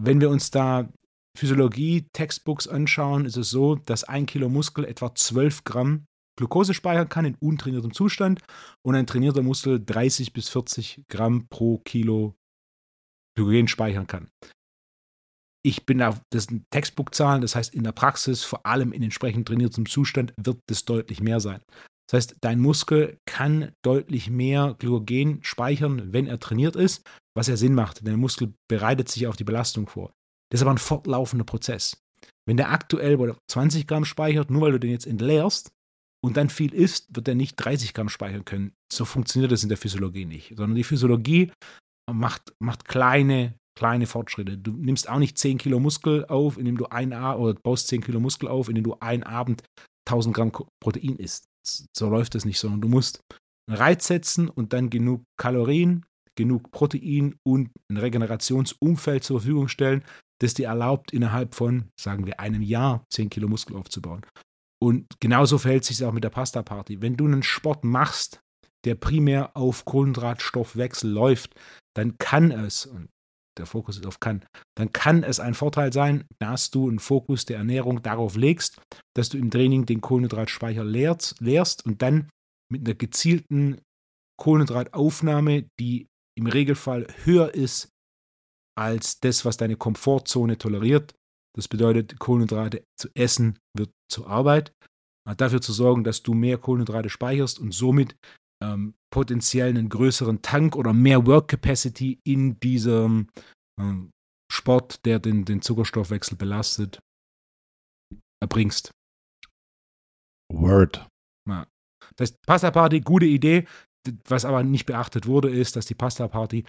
[0.00, 0.88] Wenn wir uns da
[1.36, 7.24] Physiologie-Textbooks anschauen, ist es so, dass ein Kilo Muskel etwa 12 Gramm Glucose speichern kann
[7.24, 8.40] in untrainiertem Zustand
[8.82, 12.34] und ein trainierter Muskel 30 bis 40 Gramm pro Kilo
[13.36, 14.30] Glykogen speichern kann.
[15.62, 19.46] Ich bin da, das sind Textbook-Zahlen, das heißt in der Praxis, vor allem in entsprechend
[19.46, 21.60] trainiertem Zustand, wird das deutlich mehr sein.
[22.10, 27.56] Das heißt, dein Muskel kann deutlich mehr Glykogen speichern, wenn er trainiert ist, was ja
[27.56, 27.98] Sinn macht.
[27.98, 30.10] Denn der Muskel bereitet sich auf die Belastung vor.
[30.50, 31.96] Das ist aber ein fortlaufender Prozess.
[32.46, 35.70] Wenn der aktuell 20 Gramm speichert, nur weil du den jetzt entleerst
[36.24, 38.72] und dann viel isst, wird er nicht 30 Gramm speichern können.
[38.92, 40.56] So funktioniert das in der Physiologie nicht.
[40.56, 41.52] Sondern die Physiologie
[42.10, 44.58] macht, macht kleine, kleine Fortschritte.
[44.58, 48.20] Du nimmst auch nicht 10 Kilo Muskel auf, indem du ein oder baust 10 Kilo
[48.20, 49.62] Muskel auf, indem du einen Abend
[50.08, 53.20] 1000 Gramm Protein isst so läuft es nicht, sondern du musst
[53.68, 60.02] einen Reiz setzen und dann genug Kalorien, genug Protein und ein Regenerationsumfeld zur Verfügung stellen,
[60.40, 64.22] das dir erlaubt, innerhalb von, sagen wir, einem Jahr 10 Kilo Muskel aufzubauen.
[64.82, 67.02] Und genauso verhält sich es auch mit der Pasta Party.
[67.02, 68.40] Wenn du einen Sport machst,
[68.84, 71.54] der primär auf Kohlenhydratstoffwechsel läuft,
[71.94, 73.10] dann kann es, und
[73.58, 74.44] der Fokus ist auf kann,
[74.78, 78.80] dann kann es ein Vorteil sein, dass du einen Fokus der Ernährung darauf legst,
[79.14, 82.30] dass du im Training den Kohlenhydratspeicher leerst, und dann
[82.72, 83.82] mit einer gezielten
[84.38, 86.06] Kohlenhydrataufnahme, die
[86.38, 87.90] im Regelfall höher ist
[88.80, 91.14] als das, was deine Komfortzone toleriert.
[91.54, 94.72] Das bedeutet, Kohlenhydrate zu essen wird zur Arbeit.
[95.36, 98.16] Dafür zu sorgen, dass du mehr Kohlenhydrate speicherst und somit
[98.62, 103.28] ähm, potenziell einen größeren Tank oder mehr Work Capacity in diesem
[103.78, 104.10] ähm,
[104.50, 107.00] Sport, der den, den Zuckerstoffwechsel belastet,
[108.42, 108.90] erbringst.
[110.52, 111.06] Word.
[111.48, 111.66] Ja.
[112.16, 113.66] Das heißt, Pasta Party, gute Idee.
[114.26, 116.64] Was aber nicht beachtet wurde, ist, dass die Pasta Party,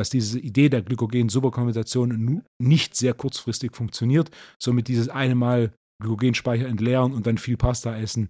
[0.00, 4.30] dass diese Idee der Glykogen-Superkompensation nicht sehr kurzfristig funktioniert.
[4.58, 8.28] Somit dieses eine Mal Glykogenspeicher entleeren und dann viel Pasta essen.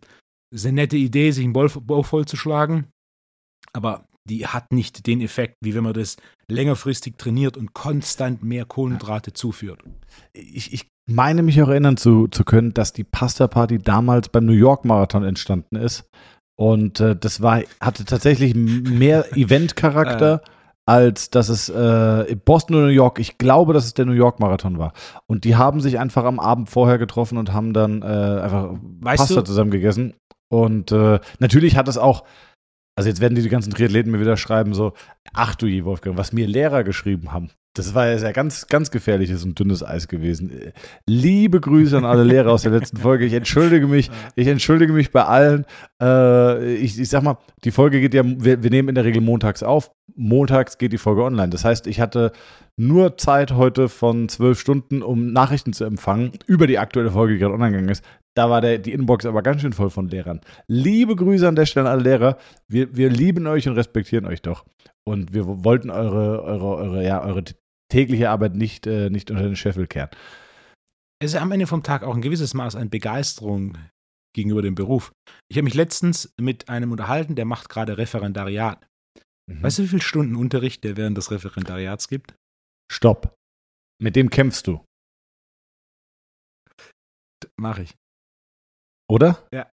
[0.52, 2.86] Das ist eine nette Idee, sich einen Bauch voll zu schlagen
[3.72, 6.16] aber die hat nicht den Effekt, wie wenn man das
[6.48, 9.82] längerfristig trainiert und konstant mehr Kohlenhydrate zuführt.
[10.32, 14.44] Ich, ich meine mich auch erinnern zu, zu können, dass die Pasta Party damals beim
[14.44, 16.08] New York Marathon entstanden ist.
[16.56, 20.42] Und äh, das war, hatte tatsächlich mehr Event-Charakter.
[20.44, 20.50] Äh
[20.90, 24.40] als dass es äh, Boston oder New York, ich glaube, dass es der New York
[24.40, 24.92] Marathon war.
[25.28, 29.20] Und die haben sich einfach am Abend vorher getroffen und haben dann äh, einfach weißt
[29.20, 29.44] Pasta du?
[29.44, 30.14] zusammen gegessen.
[30.48, 32.24] Und äh, natürlich hat es auch
[32.96, 34.92] also jetzt werden die ganzen Triathleten mir wieder schreiben, so,
[35.32, 37.50] ach du je, Wolfgang, was mir Lehrer geschrieben haben.
[37.74, 40.72] Das war ja ganz, ganz gefährliches und dünnes Eis gewesen.
[41.06, 43.24] Liebe Grüße an alle Lehrer aus der letzten Folge.
[43.24, 45.64] Ich entschuldige mich, ich entschuldige mich bei allen.
[46.02, 49.22] Äh, ich, ich sag mal, die Folge geht ja, wir, wir nehmen in der Regel
[49.22, 49.92] montags auf.
[50.16, 51.50] Montags geht die Folge online.
[51.50, 52.32] Das heißt, ich hatte
[52.76, 57.38] nur Zeit heute von zwölf Stunden, um Nachrichten zu empfangen über die aktuelle Folge, die
[57.38, 58.04] gerade online gegangen ist.
[58.34, 60.40] Da war der, die Inbox aber ganz schön voll von Lehrern.
[60.66, 62.36] Liebe Grüße an der Stelle an alle Lehrer.
[62.66, 64.64] Wir, wir lieben euch und respektieren euch doch.
[65.04, 67.44] Und wir wollten eure, eure, eure, ja, eure
[67.90, 70.10] tägliche Arbeit nicht, äh, nicht unter den Scheffel kehren.
[71.22, 73.76] Es ist am Ende vom Tag auch ein gewisses Maß an Begeisterung
[74.34, 75.12] gegenüber dem Beruf.
[75.50, 78.86] Ich habe mich letztens mit einem unterhalten, der macht gerade Referendariat.
[79.50, 79.62] Mhm.
[79.62, 82.34] Weißt du, wie viele Stunden Unterricht der während des Referendariats gibt?
[82.90, 83.34] Stopp.
[84.02, 84.82] Mit dem kämpfst du,
[87.56, 87.94] Mache ich.
[89.10, 89.46] oder?
[89.52, 89.70] Ja.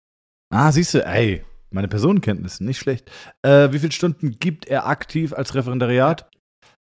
[0.50, 3.10] Ah, siehst du, ey, meine Personenkenntnis, nicht schlecht.
[3.42, 6.30] Äh, wie viele Stunden gibt er aktiv als Referendariat?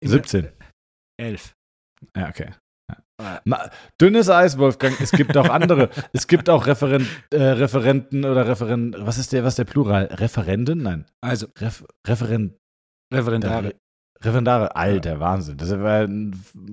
[0.04, 0.48] 17.
[1.22, 1.54] Elf.
[2.16, 2.50] Ja, okay.
[3.20, 3.40] Ja.
[3.44, 5.00] Ma- Dünnes Eis, Wolfgang.
[5.00, 5.88] Es gibt auch andere.
[6.12, 8.94] es gibt auch Referen äh, Referenten oder Referen.
[8.98, 10.04] Was ist der, was ist der Plural?
[10.06, 10.82] Referenden?
[10.82, 11.06] Nein.
[11.20, 12.56] Also, Ref Referen
[13.12, 13.74] Referendare.
[14.20, 14.74] Referendare.
[14.76, 15.56] Alter, Wahnsinn.
[15.56, 16.06] Das war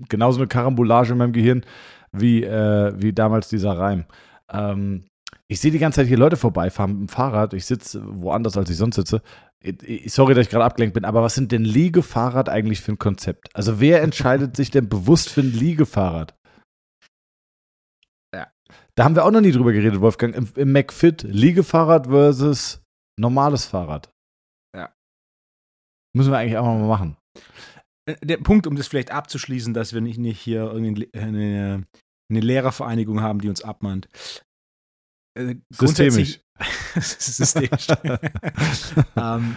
[0.08, 1.66] genauso eine Karambolage in meinem Gehirn
[2.12, 4.06] wie, äh, wie damals dieser Reim.
[4.52, 5.06] Ähm,
[5.48, 7.54] ich sehe die ganze Zeit hier Leute vorbeifahren mit dem Fahrrad.
[7.54, 9.22] Ich sitze woanders, als ich sonst sitze.
[9.62, 12.93] Ich- ich- Sorry, dass ich gerade abgelenkt bin, aber was sind denn Liegefahrrad eigentlich für
[12.93, 13.54] ein Konzept?
[13.56, 16.36] Also wer entscheidet sich denn bewusst für ein Liegefahrrad?
[18.34, 18.52] Ja.
[18.95, 20.34] Da haben wir auch noch nie drüber geredet, Wolfgang.
[20.36, 22.82] Im, im McFit Liegefahrrad versus
[23.19, 24.10] normales Fahrrad.
[24.76, 24.93] Ja.
[26.15, 27.17] Müssen wir eigentlich auch mal machen.
[28.08, 31.04] Äh, Der Punkt, um das vielleicht abzuschließen, dass wir nicht, nicht hier eine,
[32.32, 34.08] eine Lehrervereinigung haben, die uns abmahnt.
[35.38, 36.45] Äh, grundsätzlich- Systemisch.
[39.15, 39.56] ähm,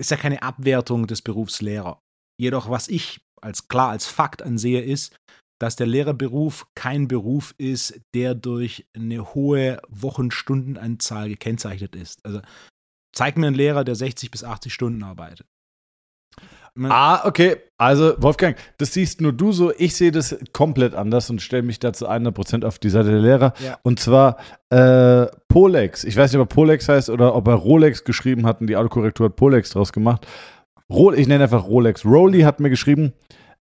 [0.00, 2.00] ist ja keine Abwertung des Berufs Lehrer.
[2.40, 5.16] Jedoch, was ich als klar als Fakt ansehe, ist,
[5.60, 12.24] dass der Lehrerberuf kein Beruf ist, der durch eine hohe Wochenstundenanzahl gekennzeichnet ist.
[12.24, 12.40] Also
[13.14, 15.46] zeig mir einen Lehrer, der 60 bis 80 Stunden arbeitet.
[16.76, 17.56] Man- Ah, okay.
[17.76, 19.72] Also, Wolfgang, das siehst nur du so.
[19.76, 23.52] Ich sehe das komplett anders und stelle mich dazu 100% auf die Seite der Lehrer.
[23.64, 23.78] Ja.
[23.82, 24.36] Und zwar
[24.70, 26.04] äh, Polex.
[26.04, 28.76] Ich weiß nicht, ob er Polex heißt oder ob er Rolex geschrieben hat und die
[28.76, 30.26] Autokorrektur hat Polex draus gemacht.
[30.90, 32.04] Ro ich nenne einfach Rolex.
[32.04, 33.12] Rowley hat mir geschrieben,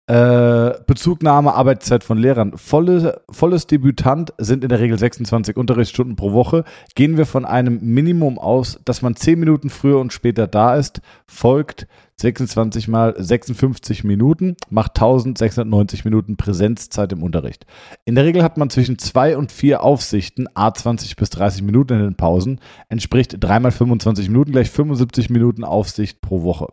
[0.07, 2.57] äh, Bezugnahme Arbeitszeit von Lehrern.
[2.57, 6.65] Volle, volles Debütant sind in der Regel 26 Unterrichtsstunden pro Woche.
[6.95, 11.01] Gehen wir von einem Minimum aus, dass man 10 Minuten früher und später da ist,
[11.25, 11.87] folgt
[12.17, 17.65] 26 mal 56 Minuten, macht 1690 Minuten Präsenzzeit im Unterricht.
[18.05, 21.93] In der Regel hat man zwischen zwei und vier Aufsichten, a 20 bis 30 Minuten
[21.93, 26.67] in den Pausen, entspricht 3 mal 25 Minuten gleich 75 Minuten Aufsicht pro Woche.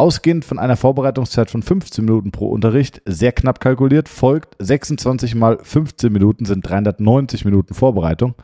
[0.00, 5.58] Ausgehend von einer Vorbereitungszeit von 15 Minuten pro Unterricht, sehr knapp kalkuliert, folgt 26 mal
[5.62, 8.34] 15 Minuten sind 390 Minuten Vorbereitung.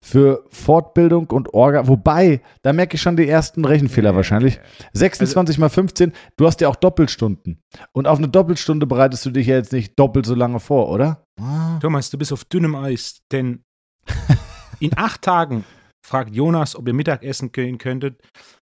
[0.00, 4.60] Für Fortbildung und Orga, wobei, da merke ich schon die ersten Rechenfehler wahrscheinlich.
[4.92, 7.60] 26 mal 15, du hast ja auch Doppelstunden.
[7.90, 11.24] Und auf eine Doppelstunde bereitest du dich ja jetzt nicht doppelt so lange vor, oder?
[11.80, 13.64] Thomas, du bist auf dünnem Eis, denn
[14.78, 15.64] in acht Tagen
[16.06, 18.22] fragt Jonas, ob ihr Mittagessen gehen könntet,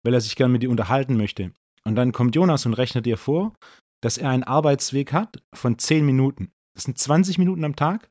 [0.03, 1.51] weil er sich gerne mit dir unterhalten möchte.
[1.87, 3.53] Und dann kommt Jonas und rechnet dir vor,
[4.03, 6.51] dass er einen Arbeitsweg hat von 10 Minuten.
[6.75, 8.09] Das sind 20 Minuten am Tag,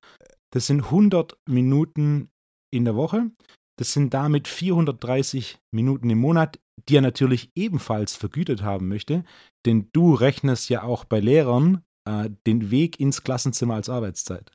[0.51, 2.31] das sind 100 Minuten
[2.73, 3.31] in der Woche,
[3.79, 6.59] das sind damit 430 Minuten im Monat,
[6.89, 9.25] die er natürlich ebenfalls vergütet haben möchte,
[9.67, 14.51] denn du rechnest ja auch bei Lehrern äh, den Weg ins Klassenzimmer als Arbeitszeit.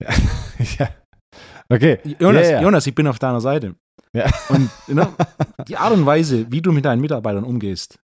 [0.78, 0.88] ja.
[1.68, 2.00] Okay.
[2.18, 2.62] Jonas, Ja, ja.
[2.62, 3.76] Jonas, ich bin auf deiner Seite.
[4.12, 4.26] Ja.
[4.48, 5.08] Und ne,
[5.68, 7.98] die Art und Weise, wie du mit deinen Mitarbeitern umgehst,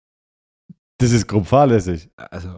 [1.00, 2.10] Das ist grob fahrlässig.
[2.16, 2.58] also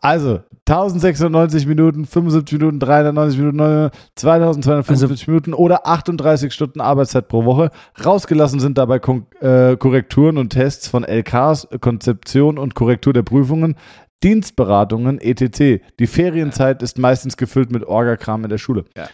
[0.00, 7.44] Also, 1690 Minuten, 75 Minuten, 390 Minuten, 900, 2255 Minuten oder 38 Stunden Arbeitszeit pro
[7.44, 7.70] Woche.
[8.04, 13.76] Rausgelassen sind dabei Kon äh, Korrekturen und Tests von LKs, Konzeption und Korrektur der Prüfungen,
[14.22, 15.82] Dienstberatungen, etc.
[15.98, 18.84] Die Ferienzeit ist meistens gefüllt mit Orgakram in der Schule.
[18.96, 19.08] Ja.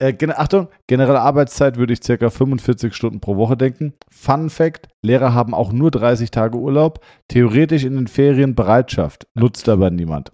[0.00, 3.94] Äh, Achtung, generelle Arbeitszeit würde ich circa 45 Stunden pro Woche denken.
[4.10, 9.68] Fun Fact: Lehrer haben auch nur 30 Tage Urlaub, theoretisch in den Ferien Bereitschaft, nutzt
[9.68, 10.32] aber niemand.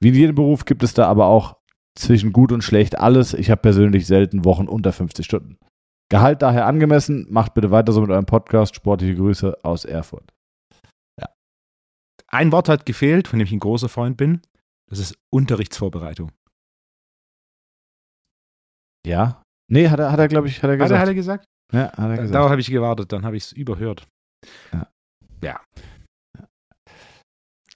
[0.00, 1.56] Wie in jedem Beruf gibt es da aber auch
[1.96, 3.34] zwischen gut und schlecht alles.
[3.34, 5.58] Ich habe persönlich selten Wochen unter 50 Stunden.
[6.10, 7.26] Gehalt daher angemessen.
[7.30, 8.74] Macht bitte weiter so mit eurem Podcast.
[8.74, 10.32] Sportliche Grüße aus Erfurt.
[12.28, 14.42] ein Wort hat gefehlt, von dem ich ein großer Freund bin.
[14.90, 16.32] Das ist Unterrichtsvorbereitung.
[19.06, 19.42] Ja?
[19.70, 20.92] Nee, hat er, hat er glaube ich, hat er Hat gesagt.
[20.92, 21.44] er, hat er gesagt?
[21.72, 22.34] ja, hat er gesagt.
[22.34, 24.06] Darauf habe ich gewartet, dann habe ich es überhört.
[24.72, 24.88] Ja.
[25.42, 25.60] ja.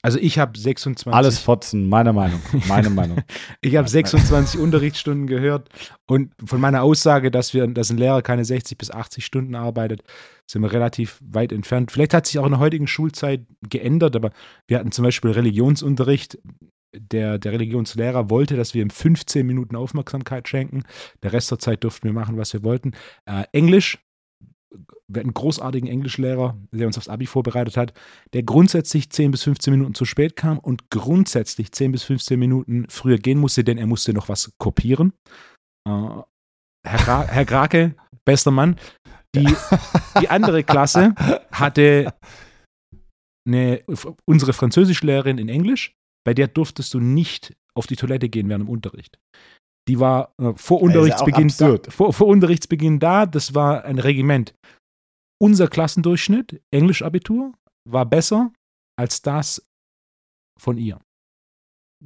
[0.01, 1.13] Also ich habe 26.
[1.13, 2.41] Alles Fotzen, meine Meinung.
[2.69, 3.19] Meine Meinung.
[3.61, 5.69] Ich habe 26 Unterrichtsstunden gehört
[6.07, 10.03] und von meiner Aussage, dass wir, dass ein Lehrer keine 60 bis 80 Stunden arbeitet,
[10.49, 11.91] sind wir relativ weit entfernt.
[11.91, 14.31] Vielleicht hat sich auch in der heutigen Schulzeit geändert, aber
[14.69, 16.39] wir hatten zum Beispiel Religionsunterricht.
[16.95, 20.85] Der, der Religionslehrer wollte, dass wir ihm 15 Minuten Aufmerksamkeit schenken.
[21.23, 22.93] Der Rest der Zeit durften wir machen, was wir wollten.
[23.27, 23.99] Äh, Englisch,
[24.71, 27.93] wir hatten einen großartigen Englischlehrer, der uns aufs Abi vorbereitet hat,
[28.33, 32.87] der grundsätzlich 10 bis 15 Minuten zu spät kam und grundsätzlich 10 bis 15 Minuten
[32.89, 35.13] früher gehen musste, denn er musste noch was kopieren.
[35.87, 35.91] Äh,
[36.87, 38.77] Herr, Gra Herr Krake, bester Mann.
[39.35, 39.49] Die,
[40.21, 41.15] die andere Klasse
[41.53, 42.15] hatte
[43.47, 43.83] eine,
[44.25, 48.71] unsere Französischlehrerin in Englisch, bei der durftest du nicht auf die Toilette gehen während dem
[48.71, 49.19] Unterricht.
[49.89, 54.55] Die war äh, vor, Unterrichtsbeginn da, vor, vor Unterrichtsbeginn da, das war ein Regiment.
[55.41, 57.53] Unser Klassendurchschnitt, Englisch-Abitur,
[57.89, 58.53] war besser
[58.99, 59.65] als das
[60.61, 61.01] von ihr.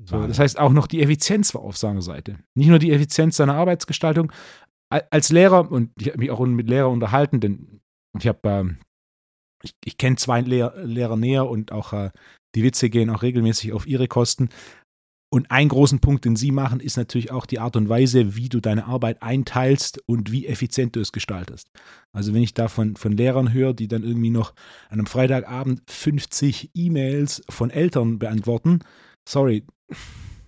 [0.04, 2.38] So, das heißt, auch noch die Effizienz war auf seiner Seite.
[2.54, 4.32] Nicht nur die Effizienz seiner Arbeitsgestaltung.
[4.90, 7.80] Als Lehrer, und ich habe mich auch mit Lehrern unterhalten, denn
[8.18, 8.78] ich habe, ähm,
[9.62, 12.10] ich, ich kenne zwei Lehr Lehrer näher und auch äh,
[12.54, 14.48] die Witze gehen auch regelmäßig auf ihre Kosten.
[15.32, 18.50] Und einen großen Punkt, den sie machen, ist natürlich auch die Art und Weise, wie
[18.50, 21.68] du deine Arbeit einteilst und wie effizient du es gestaltest.
[22.12, 24.52] Also wenn ich da von, von Lehrern höre, die dann irgendwie noch
[24.90, 28.80] an einem Freitagabend 50 E-Mails von Eltern beantworten,
[29.26, 29.64] sorry,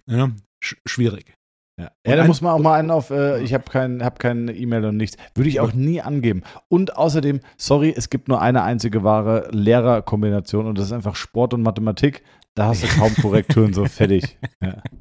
[0.06, 0.30] ja,
[0.62, 1.32] sch schwierig.
[1.76, 4.52] Ja, ja da muss man auch mal einen auf, äh, ich habe kein, hab keine
[4.52, 5.16] E-Mail und nichts.
[5.34, 6.42] Würde ich auch nie angeben.
[6.68, 11.54] Und außerdem, sorry, es gibt nur eine einzige wahre Lehrerkombination und das ist einfach Sport
[11.54, 12.22] und Mathematik.
[12.54, 14.38] Da hast du kaum Korrekturen so fertig.
[14.62, 14.82] Ja.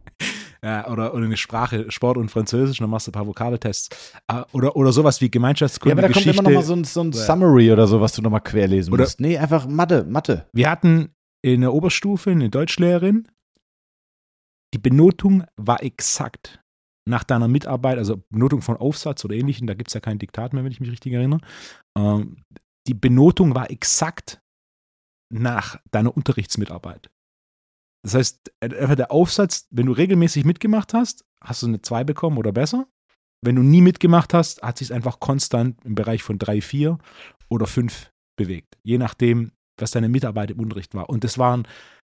[0.63, 3.89] Ja, oder, oder eine Sprache, Sport und Französisch, dann machst du ein paar Vokabeltests.
[4.27, 5.89] Ah, oder, oder sowas wie Gemeinschaftskunde.
[5.89, 6.37] Ja, aber da Geschichte.
[6.37, 8.93] kommt immer noch mal so ein, so ein Summary oder so, was du nochmal querlesen
[8.93, 9.19] oder, musst.
[9.19, 10.47] Nee, einfach Mathe, Mathe.
[10.53, 11.09] Wir hatten
[11.41, 13.27] in der Oberstufe eine Deutschlehrerin.
[14.73, 16.62] Die Benotung war exakt
[17.05, 20.53] nach deiner Mitarbeit, also Benotung von Aufsatz oder ähnlichem, da gibt es ja kein Diktat
[20.53, 21.41] mehr, wenn ich mich richtig erinnere.
[21.97, 22.37] Ähm,
[22.87, 24.41] die Benotung war exakt
[25.31, 27.09] nach deiner Unterrichtsmitarbeit.
[28.03, 32.37] Das heißt, einfach der Aufsatz, wenn du regelmäßig mitgemacht hast, hast du eine 2 bekommen
[32.37, 32.87] oder besser.
[33.41, 36.97] Wenn du nie mitgemacht hast, hat sich es einfach konstant im Bereich von 3, 4
[37.49, 38.77] oder 5 bewegt.
[38.83, 41.09] Je nachdem, was deine Mitarbeit im Unterricht war.
[41.09, 41.63] Und das war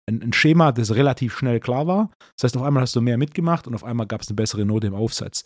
[0.08, 2.10] ein, ein, Schema, das relativ schnell klar war.
[2.36, 4.64] Das heißt, auf einmal hast du mehr mitgemacht und auf einmal gab es eine bessere
[4.64, 5.44] Note im Aufsatz.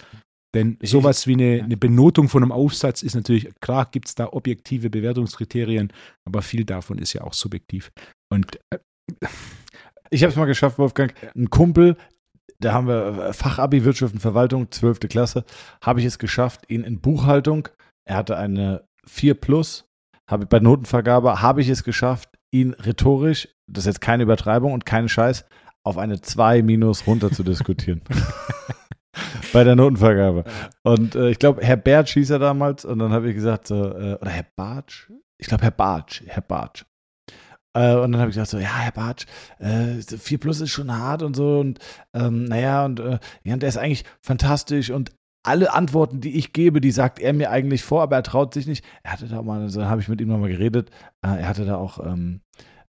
[0.55, 4.29] Denn sowas wie eine, eine Benotung von einem Aufsatz ist natürlich, klar gibt es da
[4.29, 5.93] objektive Bewertungskriterien,
[6.27, 7.91] aber viel davon ist ja auch subjektiv.
[8.31, 8.79] Und äh,
[10.11, 11.15] ich habe es mal geschafft, Wolfgang.
[11.35, 11.97] Ein Kumpel,
[12.59, 15.01] da haben wir äh, Fachabi Wirtschaft und Verwaltung, 12.
[15.01, 15.45] Klasse,
[15.83, 17.69] habe ich es geschafft, ihn in Buchhaltung,
[18.05, 19.87] er hatte eine 4 plus,
[20.31, 24.87] habe bei Notenvergabe, habe ich es geschafft, ihn rhetorisch, das ist jetzt keine Übertreibung und
[24.87, 25.45] kein Scheiß,
[25.85, 28.03] auf eine 2 minus runter zu diskutieren.
[29.53, 30.45] bei der Notenvergabe.
[30.83, 33.77] Und äh, ich glaube, Herr Bertsch hieß er damals und dann habe ich gesagt, so,
[33.77, 35.11] äh, oder Herr Bartsch?
[35.39, 36.85] Ich glaube, Herr Bartsch, Herr Bartsch.
[37.75, 39.27] Äh, und dann habe ich gesagt, so, ja, Herr Bartsch,
[39.59, 41.61] äh, 4 Plus ist schon hart und so.
[41.61, 41.79] Und
[42.15, 46.81] ähm, naja, und äh, ja, der ist eigentlich fantastisch und alle Antworten, die ich gebe,
[46.81, 48.85] die sagt er mir eigentlich vor, aber er traut sich nicht.
[49.03, 50.91] Er hatte da mal, so habe ich mit ihm nochmal geredet,
[51.23, 52.41] äh, er hatte da auch, ähm,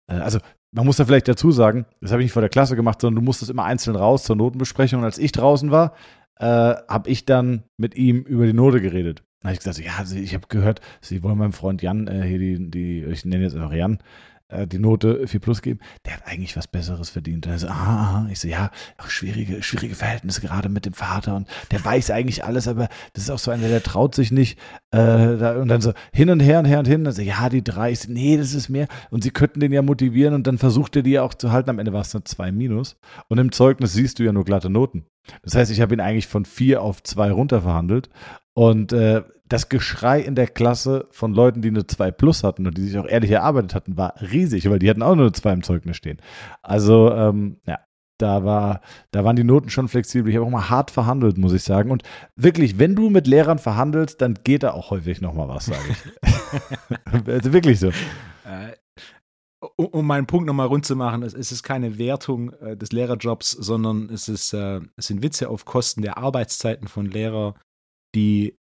[0.06, 0.38] äh, also
[0.72, 3.22] man muss da vielleicht dazu sagen, das habe ich nicht vor der Klasse gemacht, sondern
[3.22, 5.00] du musstest immer einzeln raus zur Notenbesprechung.
[5.00, 5.94] Und als ich draußen war,
[6.36, 9.22] äh, habe ich dann mit ihm über die Note geredet.
[9.40, 12.22] Dann habe ich gesagt, ja, also ich habe gehört, Sie wollen meinem Freund Jan, äh,
[12.22, 13.98] hier die, die, ich nenne jetzt einfach Jan,
[14.66, 17.46] die Note 4 plus geben, der hat eigentlich was Besseres verdient.
[17.46, 18.70] Und er so, ah, ich so, ja,
[19.06, 23.30] schwierige, schwierige Verhältnisse gerade mit dem Vater und der weiß eigentlich alles, aber das ist
[23.30, 24.58] auch so einer, der traut sich nicht.
[24.90, 27.06] Äh, und dann so hin und her und her und hin.
[27.06, 27.92] Und so, ja, die drei.
[27.92, 28.88] Ich so, nee, das ist mehr.
[29.10, 31.70] Und sie könnten den ja motivieren und dann versucht er die ja auch zu halten.
[31.70, 32.96] Am Ende war es nur zwei Minus.
[33.28, 35.06] Und im Zeugnis siehst du ja nur glatte Noten.
[35.42, 38.10] Das heißt, ich habe ihn eigentlich von vier auf zwei runter verhandelt.
[38.54, 42.76] Und äh, das Geschrei in der Klasse von Leuten, die eine 2 plus hatten und
[42.76, 45.52] die sich auch ehrlich erarbeitet hatten, war riesig, weil die hatten auch nur eine 2
[45.52, 46.18] im Zeugnis stehen.
[46.62, 47.78] Also, ähm, ja,
[48.18, 50.30] da, war, da waren die Noten schon flexibel.
[50.30, 51.90] Ich habe auch mal hart verhandelt, muss ich sagen.
[51.90, 52.02] Und
[52.36, 57.26] wirklich, wenn du mit Lehrern verhandelst, dann geht da auch häufig nochmal was, sage ich.
[57.26, 57.88] also wirklich so.
[57.88, 58.72] Äh,
[59.76, 64.08] um meinen Punkt nochmal rund zu machen, es ist keine Wertung äh, des Lehrerjobs, sondern
[64.10, 67.54] es, ist, äh, es sind Witze auf Kosten der Arbeitszeiten von Lehrern,
[68.14, 68.56] die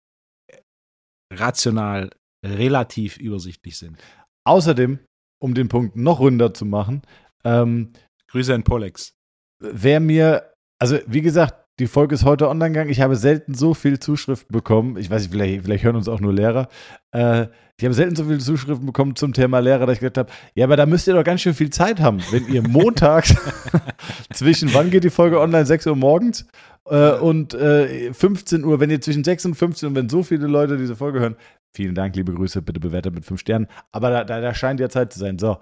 [1.32, 2.10] rational
[2.44, 3.98] relativ übersichtlich sind.
[4.46, 4.98] Außerdem,
[5.42, 7.02] um den Punkt noch runder zu machen,
[7.44, 7.92] ähm,
[8.28, 9.12] Grüße an Polex.
[9.60, 12.90] Wer mir, also wie gesagt, die Folge ist heute online gegangen.
[12.90, 14.96] Ich habe selten so viel Zuschriften bekommen.
[14.96, 16.68] Ich weiß nicht, vielleicht, vielleicht hören uns auch nur Lehrer.
[17.12, 17.46] Äh,
[17.78, 20.64] ich habe selten so viele Zuschriften bekommen zum Thema Lehrer, dass ich gedacht habe, ja,
[20.64, 23.36] aber da müsst ihr doch ganz schön viel Zeit haben, wenn ihr montags
[24.32, 25.66] zwischen, wann geht die Folge online?
[25.66, 26.46] 6 Uhr morgens
[26.90, 30.46] äh, und äh, 15 Uhr, wenn ihr zwischen 6 und 15 Uhr, wenn so viele
[30.46, 31.36] Leute diese Folge hören,
[31.74, 33.66] vielen Dank, liebe Grüße, bitte bewertet mit 5 Sternen.
[33.92, 35.38] Aber da, da, da scheint ja Zeit zu sein.
[35.38, 35.58] So,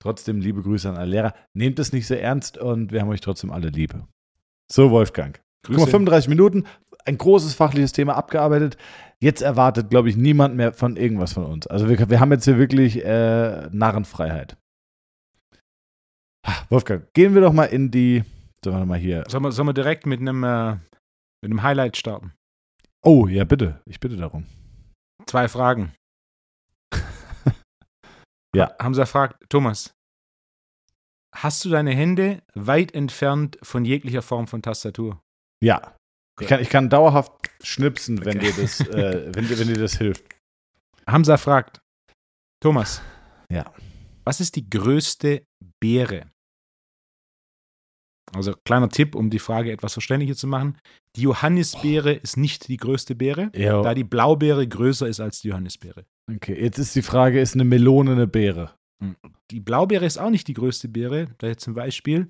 [0.00, 1.34] trotzdem liebe Grüße an alle Lehrer.
[1.54, 3.94] Nehmt es nicht so ernst und wir haben euch trotzdem alle lieb.
[4.70, 5.40] So, Wolfgang.
[5.64, 5.78] Grüße.
[5.78, 6.64] Guck mal, 35 Minuten,
[7.04, 8.76] ein großes fachliches Thema abgearbeitet.
[9.20, 11.66] Jetzt erwartet, glaube ich, niemand mehr von irgendwas von uns.
[11.66, 14.56] Also wir, wir haben jetzt hier wirklich äh, Narrenfreiheit.
[16.70, 18.22] Wolfgang, gehen wir doch mal in die
[18.64, 19.24] Sollen wir mal hier.
[19.28, 20.72] Sollen wir, sollen wir direkt mit einem, äh,
[21.42, 22.32] mit einem Highlight starten?
[23.02, 23.80] Oh, ja, bitte.
[23.86, 24.46] Ich bitte darum.
[25.26, 25.92] Zwei Fragen.
[28.56, 28.74] Ja.
[28.80, 29.92] Hamza fragt, Thomas,
[31.34, 35.20] hast du deine Hände weit entfernt von jeglicher Form von Tastatur?
[35.62, 35.94] Ja.
[36.40, 37.32] Ich kann, ich kann dauerhaft
[37.62, 38.52] schnipsen, wenn, Okay.
[38.52, 40.24] dir das, äh, wenn, dir, wenn dir das hilft.
[41.06, 41.78] Hamza fragt,
[42.62, 43.02] Thomas.
[43.52, 43.70] Ja.
[44.24, 45.44] Was ist die größte
[45.78, 46.30] Beere?
[48.38, 50.78] Also kleiner Tipp, um die Frage etwas verständlicher zu machen.
[51.16, 53.82] Die Johannisbeere ist nicht die größte Beere, Ja.
[53.82, 56.04] da die Blaubeere größer ist als die Johannisbeere.
[56.32, 58.74] Okay, jetzt ist die Frage, ist eine Melone eine Beere?
[59.50, 62.28] Die Blaubeere ist auch nicht die größte Beere, da jetzt zum Beispiel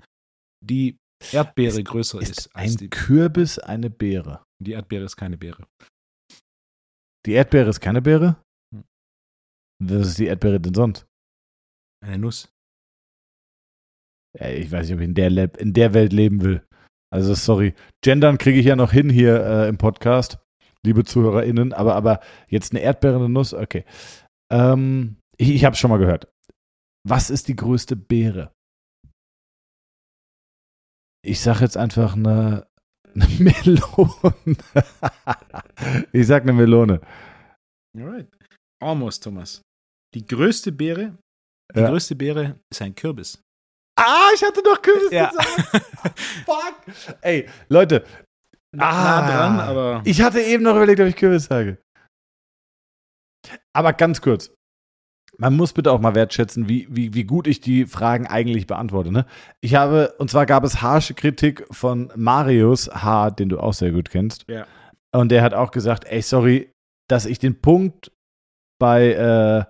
[0.65, 0.97] die
[1.33, 2.91] Erdbeere größer ist, Ist als ein die.
[2.91, 4.43] Kürbis eine Beere?
[4.63, 5.67] Die Erdbeere ist keine Beere.
[7.27, 8.37] Die Erdbeere ist keine Beere?
[8.75, 8.85] Hm.
[9.83, 11.07] Was ist die Erdbeere denn sonst?
[12.05, 12.49] Eine Nuss.
[14.39, 16.65] Ja, ich weiß nicht, ob ich in der, Lab, in der Welt leben will.
[17.13, 17.75] Also, sorry.
[18.03, 20.39] Gendern kriege ich ja noch hin hier äh, im Podcast,
[20.85, 23.85] liebe ZuhörerInnen, aber, aber jetzt eine Erdbeere, eine Nuss, okay.
[24.53, 26.29] Ähm, ich ich habe es schon mal gehört.
[27.07, 28.53] Was ist die größte Beere?
[31.25, 32.67] Ich sage jetzt einfach eine,
[33.15, 34.57] eine Melone.
[36.13, 37.01] ich sag eine Melone.
[37.97, 38.29] Alright.
[38.83, 39.63] Almost, Thomas.
[40.15, 41.17] Die größte Beere,
[41.75, 41.89] die Ja.
[41.91, 43.43] größte Beere ist ein Kürbis.
[43.99, 45.29] Ah, ich hatte doch Kürbis Ja.
[45.31, 45.49] gesagt.
[46.47, 47.17] Fuck.
[47.23, 48.05] Ey, Leute,
[48.79, 49.27] Ah.
[49.27, 51.79] dran, aber Ich hatte eben noch überlegt, ob ich Kürbis sage.
[53.73, 54.53] Aber ganz kurz.
[55.41, 59.13] Man muss bitte auch mal wertschätzen, wie, wie, wie gut ich die Fragen eigentlich beantworte.
[59.13, 59.25] Ne?
[59.61, 63.93] Ich habe, und zwar gab es harsche Kritik von Marius H., den du auch sehr
[63.93, 64.45] gut kennst.
[64.49, 64.67] Ja.
[65.15, 66.73] Und der hat auch gesagt, ey, sorry,
[67.09, 68.11] dass ich den Punkt
[68.81, 69.65] bei, äh,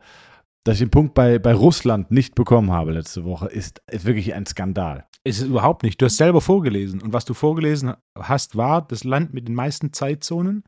[0.69, 4.35] dass ich den Punkt bei, bei Russland nicht bekommen habe letzte Woche, ist, ist wirklich
[4.35, 5.07] ein Skandal.
[5.25, 5.99] ist es überhaupt nicht.
[5.99, 7.01] Du hast selber vorgelesen.
[7.01, 10.65] Und was du vorgelesen hast, war, das Land mit den meisten Zeitzonen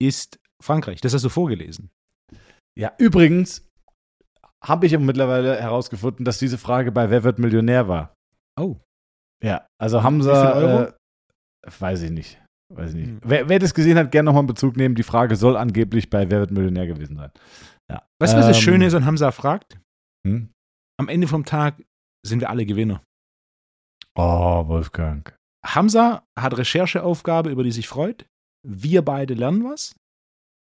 [0.00, 1.02] ist Frankreich.
[1.02, 1.90] Das hast du vorgelesen.
[2.78, 3.68] Ja, übrigens
[4.64, 8.14] habe ich aber mittlerweile herausgefunden, dass diese Frage bei Wer wird Millionär war.
[8.58, 8.76] Oh.
[9.44, 10.84] Ja, also Hamza?
[10.84, 10.92] Äh,
[11.78, 12.40] weiß ich nicht.
[12.74, 13.08] Weiß ich nicht.
[13.08, 13.20] Hm.
[13.22, 14.94] Wer, wer das gesehen hat, gerne nochmal in Bezug nehmen.
[14.94, 17.30] Die Frage soll angeblich bei Wer wird Millionär gewesen sein.
[17.92, 18.08] Ja.
[18.20, 19.80] Weißt du, was das Ähm, Schöne ist an Hamza fragt?
[20.26, 20.52] Hm?
[20.98, 21.82] Am Ende vom Tag
[22.24, 23.02] sind wir alle Gewinner.
[24.14, 25.34] Oh, Wolfgang.
[25.64, 28.26] Hamza hat Rechercheaufgabe, über die sich freut.
[28.66, 29.94] Wir beide lernen was.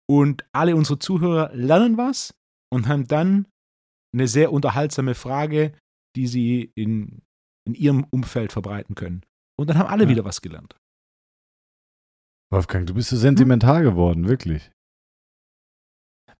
[0.09, 2.33] Und alle unsere Zuhörer lernen was
[2.71, 3.47] und haben dann
[4.13, 5.77] eine sehr unterhaltsame Frage,
[6.15, 7.21] die sie in,
[7.65, 9.23] in ihrem Umfeld verbreiten können.
[9.57, 10.09] Und dann haben alle Ja.
[10.09, 10.75] wieder was gelernt.
[12.51, 14.71] Wolfgang, du bist so sentimental geworden, wirklich.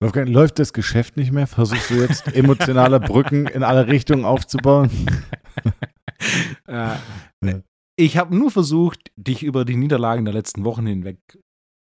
[0.02, 1.46] Wolfgang, läuft das Geschäft nicht mehr?
[1.46, 4.90] Versuchst du jetzt emotionale Brücken in alle Richtungen aufzubauen?
[6.68, 6.96] äh,
[7.44, 7.62] Ja.
[7.98, 11.20] Ich habe nur versucht, dich über die Niederlagen der letzten Wochen hinweg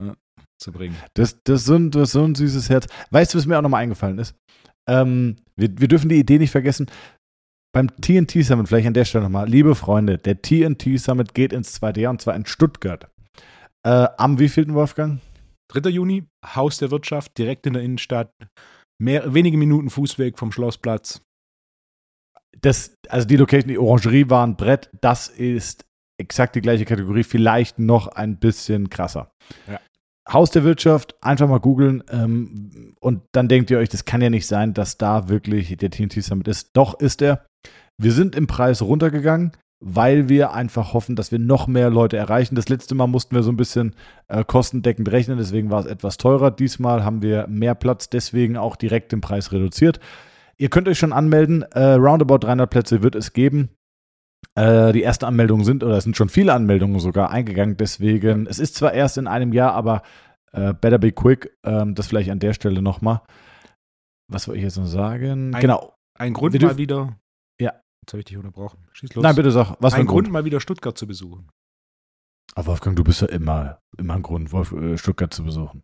[0.03, 0.11] äh,
[0.59, 0.95] zu bringen.
[1.15, 2.87] Das, das, ist so ein, das ist so ein süßes Herz.
[3.09, 4.35] Weißt du, was mir auch nochmal eingefallen ist?
[4.87, 6.87] Ähm, wir, wir dürfen die Idee nicht vergessen.
[7.73, 11.73] Beim TNT Summit, vielleicht an der Stelle nochmal, liebe Freunde, der TNT Summit geht ins
[11.73, 13.09] zweite Jahr und zwar in Stuttgart.
[13.83, 15.19] Äh, am wievielten Wolfgang?
[15.73, 15.89] 3.
[15.89, 18.31] Juni, Haus der Wirtschaft, direkt in der Innenstadt.
[19.01, 21.21] Mehr, wenige Minuten Fußweg vom Schlossplatz.
[22.61, 25.85] Das, also die Location, die Orangerie war ein Brett, das ist
[26.19, 29.31] exakt die gleiche Kategorie, vielleicht noch ein bisschen krasser.
[29.67, 29.79] Ja.
[30.31, 34.29] Haus der Wirtschaft, einfach mal googeln ähm, und dann denkt ihr euch, das kann ja
[34.29, 36.69] nicht sein, dass da wirklich der TNT Summit ist.
[36.73, 37.45] Doch ist er.
[37.97, 39.51] Wir sind im Preis runtergegangen,
[39.85, 42.55] weil wir einfach hoffen, dass wir noch mehr Leute erreichen.
[42.55, 43.95] Das letzte Mal mussten wir so ein bisschen
[44.29, 46.51] äh, kostendeckend rechnen, deswegen war es etwas teurer.
[46.51, 49.99] Diesmal haben wir mehr Platz, deswegen auch direkt den Preis reduziert.
[50.57, 51.63] Ihr könnt euch schon anmelden.
[51.63, 53.69] Äh, roundabout 300 Plätze wird es geben.
[54.55, 57.75] Äh, die ersten Anmeldungen sind, oder es sind schon viele Anmeldungen sogar eingegangen.
[57.75, 60.03] Deswegen, es ist zwar erst in einem Jahr, aber
[60.51, 61.57] äh, better be quick.
[61.65, 63.21] Ähm, das vielleicht an der Stelle nochmal.
[64.31, 65.53] Was wollte ich jetzt noch sagen?
[65.55, 65.93] Ein- genau.
[66.17, 67.17] Ein Grund mal wieder.
[67.59, 67.73] Ja.
[68.03, 68.85] Jetzt habe ich dich unterbrochen.
[68.91, 69.23] Schieß los.
[69.23, 70.33] Nein, bitte sag, was für ein ein Grund, Grund?
[70.33, 71.49] mal wieder Stuttgart zu besuchen.
[72.53, 75.83] Aber Wolfgang, du bist ja immer, immer ein Grund, Wolf, äh, Stuttgart zu besuchen.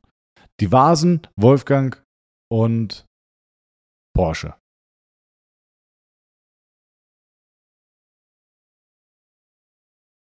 [0.59, 2.03] Die Vasen, Wolfgang
[2.51, 3.05] und
[4.13, 4.55] Porsche.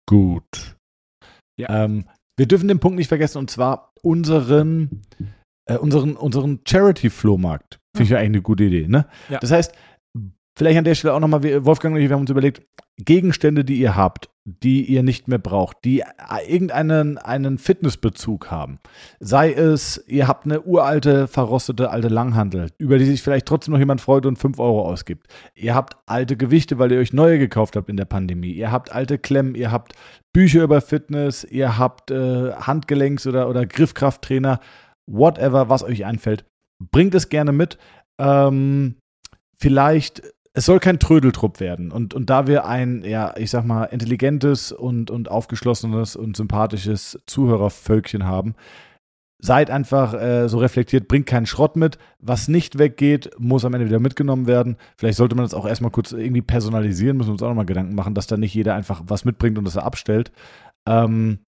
[0.08, 0.78] Gut.
[1.60, 1.84] Ja.
[1.84, 2.08] Ähm,
[2.38, 5.02] wir dürfen den Punkt nicht vergessen, und zwar unseren,
[5.68, 7.80] äh, unseren, unseren Charity-Flohmarkt.
[7.96, 8.88] Finde ich ja eigentlich eine gute Idee.
[8.88, 9.10] Ne?
[9.30, 9.40] Ja.
[9.40, 9.74] Das heißt,
[10.58, 12.62] Vielleicht an der Stelle auch nochmal, Wolfgang und ich, wir haben uns überlegt,
[12.97, 16.04] Gegenstände, die ihr habt, die ihr nicht mehr braucht, die
[16.47, 18.80] irgendeinen einen Fitnessbezug haben.
[19.20, 23.80] Sei es, ihr habt eine uralte, verrostete alte Langhandel, über die sich vielleicht trotzdem noch
[23.80, 25.28] jemand freut und 5 Euro ausgibt.
[25.56, 28.52] Ihr habt alte Gewichte, weil ihr euch neue gekauft habt in der Pandemie.
[28.52, 29.93] Ihr habt alte Klemmen, ihr habt
[30.34, 34.60] Bücher über Fitness, ihr habt äh, Handgelenks- oder, oder Griffkrafttrainer,
[35.08, 36.45] whatever, was euch einfällt.
[36.91, 37.78] Bringt es gerne mit.
[38.20, 38.95] Ähm,
[39.60, 40.24] vielleicht
[40.54, 41.91] es soll kein Trödeltrupp werden.
[41.91, 47.20] Und, und da wir ein, ja, ich sag mal, intelligentes und, und aufgeschlossenes und sympathisches
[47.26, 48.56] Zuhörervölkchen haben,
[49.41, 51.97] seid einfach äh, so reflektiert, bringt keinen Schrott mit.
[52.20, 54.78] Was nicht weggeht, muss am Ende wieder mitgenommen werden.
[54.97, 57.95] Vielleicht sollte man das auch erstmal kurz irgendwie personalisieren, müssen wir uns auch nochmal Gedanken
[57.95, 60.32] machen, dass da nicht jeder einfach was mitbringt und das er abstellt.
[60.88, 61.39] Ähm,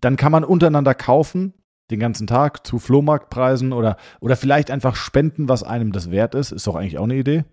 [0.00, 1.52] dann kann man untereinander kaufen,
[1.90, 6.52] den ganzen Tag zu Flohmarktpreisen oder, oder vielleicht einfach spenden, was einem das wert ist.
[6.52, 7.44] Ist doch eigentlich auch eine Idee.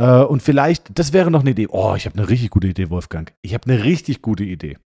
[0.00, 1.68] Äh, und vielleicht, das wäre noch eine Idee.
[1.68, 3.34] Oh, ich habe eine richtig gute Idee, Wolfgang.
[3.42, 4.78] Ich habe eine richtig gute Idee.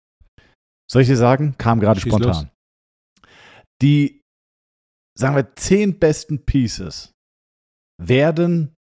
[0.91, 1.55] Soll ich dir sagen?
[1.57, 2.33] Kam gerade spontan.
[2.33, 2.47] Los.
[3.81, 4.21] Die,
[5.17, 7.13] sagen wir, zehn besten Pieces
[8.03, 8.75] werden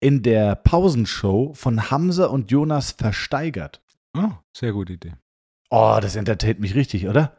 [0.00, 3.80] in der Pausenshow von Hamza und Jonas versteigert.
[4.16, 5.14] Oh, sehr gute Idee.
[5.70, 7.38] Oh, das entertaint mich richtig, oder?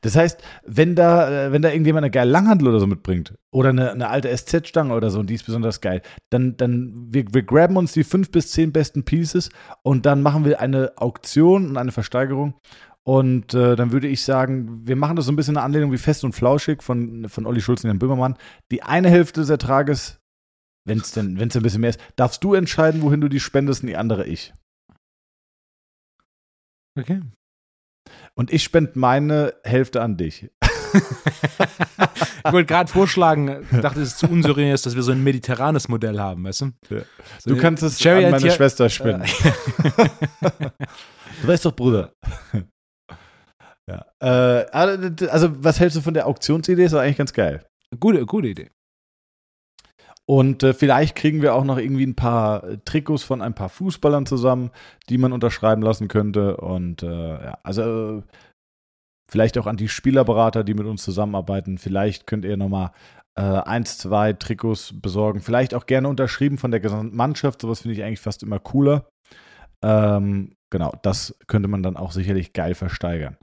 [0.00, 3.70] Das heißt, wenn da, äh, wenn da irgendjemand eine geile Langhandel oder so mitbringt oder
[3.70, 7.42] eine, eine alte SZ-Stange oder so und die ist besonders geil, dann, dann wir, wir
[7.42, 9.50] graben uns die fünf bis zehn besten Pieces
[9.82, 12.54] und dann machen wir eine Auktion und eine Versteigerung.
[13.04, 15.98] Und äh, dann würde ich sagen, wir machen das so ein bisschen eine Anlehnung wie
[15.98, 18.36] Fest und Flauschig von, von Olli Schulz und Jan Böhmermann.
[18.70, 20.20] Die eine Hälfte des Ertrages,
[20.86, 23.82] wenn es denn, wenn's ein bisschen mehr ist, darfst du entscheiden, wohin du die spendest
[23.82, 24.54] und die andere ich.
[26.96, 27.22] Okay.
[28.34, 30.50] Und ich spende meine Hälfte an dich.
[30.94, 35.88] ich wollte gerade vorschlagen, ich dachte, es ist zu unseriös, dass wir so ein mediterranes
[35.88, 36.72] Modell haben, weißt du?
[36.90, 37.02] Ja.
[37.38, 39.24] So du kannst es Jerry an meine Schwester spenden.
[40.40, 42.12] du weißt doch, Bruder.
[43.88, 44.04] ja.
[44.20, 46.84] Äh, also, was hältst du von der Auktionsidee?
[46.84, 47.64] Ist doch eigentlich ganz geil.
[47.98, 48.70] Gute, gute Idee.
[50.28, 53.68] Und äh, vielleicht kriegen wir auch noch irgendwie ein paar äh, Trikots von ein paar
[53.68, 54.70] Fußballern zusammen,
[55.08, 56.56] die man unterschreiben lassen könnte.
[56.58, 58.22] Und äh, ja, also äh,
[59.30, 61.78] vielleicht auch an die Spielerberater, die mit uns zusammenarbeiten.
[61.78, 62.92] Vielleicht könnt ihr nochmal
[63.34, 65.40] äh, eins, zwei Trikots besorgen.
[65.40, 67.60] Vielleicht auch gerne unterschrieben von der gesamten Mannschaft.
[67.60, 69.08] Sowas finde ich eigentlich fast immer cooler.
[69.82, 73.36] Ähm, genau, das könnte man dann auch sicherlich geil versteigern.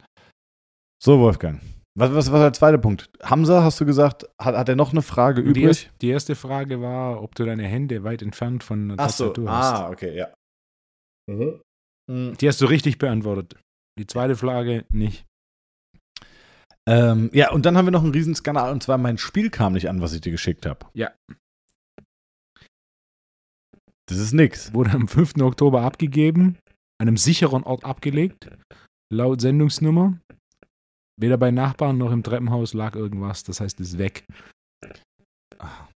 [1.04, 1.60] So, Wolfgang.
[1.98, 3.10] Was, was, was der zweite Punkt?
[3.24, 5.66] Hamza, hast du gesagt, hat, hat er noch eine Frage die übrig?
[5.66, 9.46] Erste, die erste Frage war, ob du deine Hände weit entfernt von der Ach Tastatur
[9.46, 9.52] so.
[9.52, 9.74] hast.
[9.74, 10.34] Ah, okay, ja.
[11.30, 11.62] Mhm.
[12.10, 12.38] mhm.
[12.38, 13.56] Die hast du richtig beantwortet.
[13.98, 15.26] Die zweite Frage nicht.
[16.88, 19.90] Ähm, ja, und dann haben wir noch einen Riesenskandal und zwar mein Spiel kam nicht
[19.90, 20.86] an, was ich dir geschickt habe.
[20.94, 21.12] Ja.
[24.08, 24.74] Das ist nix.
[24.74, 25.36] Wurde am 5.
[25.42, 26.58] Oktober abgegeben,
[27.00, 28.50] an einem sicheren Ort abgelegt,
[29.14, 30.20] laut Sendungsnummer.
[31.20, 33.44] Weder bei Nachbarn noch im Treppenhaus lag irgendwas.
[33.44, 34.26] Das heißt, es ist weg.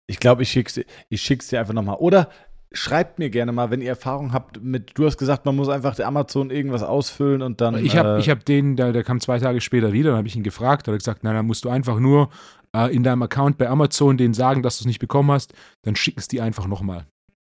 [0.07, 1.95] Ich glaube, ich schick's, ich schick's dir einfach nochmal.
[1.97, 2.29] Oder
[2.73, 5.95] schreibt mir gerne mal, wenn ihr Erfahrung habt mit, du hast gesagt, man muss einfach
[5.95, 7.83] der Amazon irgendwas ausfüllen und dann.
[7.83, 10.35] Ich habe äh, hab den, der, der kam zwei Tage später wieder, dann habe ich
[10.35, 12.29] ihn gefragt, hat er gesagt, nein, dann musst du einfach nur
[12.75, 15.53] äh, in deinem Account bei Amazon denen sagen, dass du es nicht bekommen hast,
[15.83, 17.05] dann schicken es die einfach nochmal.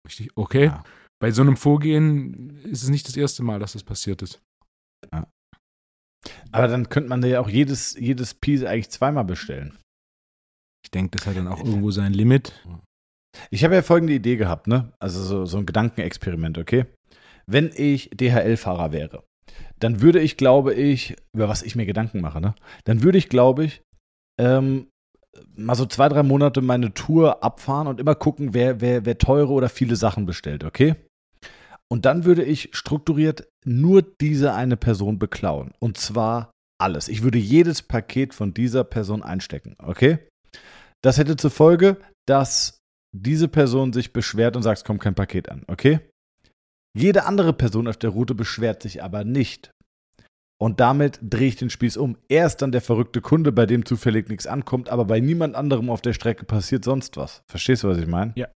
[0.06, 0.66] Richtig, okay.
[0.66, 0.82] Ja.
[1.20, 4.42] Bei so einem Vorgehen ist es nicht das erste Mal, dass das passiert ist.
[5.12, 5.26] Ja.
[6.50, 9.78] Aber dann könnte man ja auch jedes, jedes Piece eigentlich zweimal bestellen.
[10.84, 12.52] Ich denke, das hat dann auch irgendwo sein Limit.
[13.50, 14.92] Ich habe ja folgende Idee gehabt, ne?
[14.98, 16.86] Also so, so ein Gedankenexperiment, okay?
[17.46, 19.24] Wenn ich DHL-Fahrer wäre,
[19.78, 22.54] dann würde ich, glaube ich, über was ich mir Gedanken mache, ne?
[22.84, 23.82] Dann würde ich, glaube ich,
[24.38, 24.88] ähm,
[25.56, 29.52] mal so zwei, drei Monate meine Tour abfahren und immer gucken, wer, wer, wer teure
[29.52, 30.96] oder viele Sachen bestellt, okay?
[31.92, 35.74] Und dann würde ich strukturiert nur diese eine Person beklauen.
[35.78, 37.08] Und zwar alles.
[37.08, 39.76] Ich würde jedes Paket von dieser Person einstecken.
[39.76, 40.18] Okay?
[41.02, 42.78] Das hätte zur Folge, dass
[43.14, 45.64] diese Person sich beschwert und sagt, es kommt kein Paket an.
[45.66, 46.00] Okay?
[46.96, 49.70] Jede andere Person auf der Route beschwert sich aber nicht.
[50.58, 52.16] Und damit drehe ich den Spieß um.
[52.30, 55.90] Er ist dann der verrückte Kunde, bei dem zufällig nichts ankommt, aber bei niemand anderem
[55.90, 57.42] auf der Strecke passiert sonst was.
[57.50, 58.32] Verstehst du, was ich meine?
[58.34, 58.48] Ja.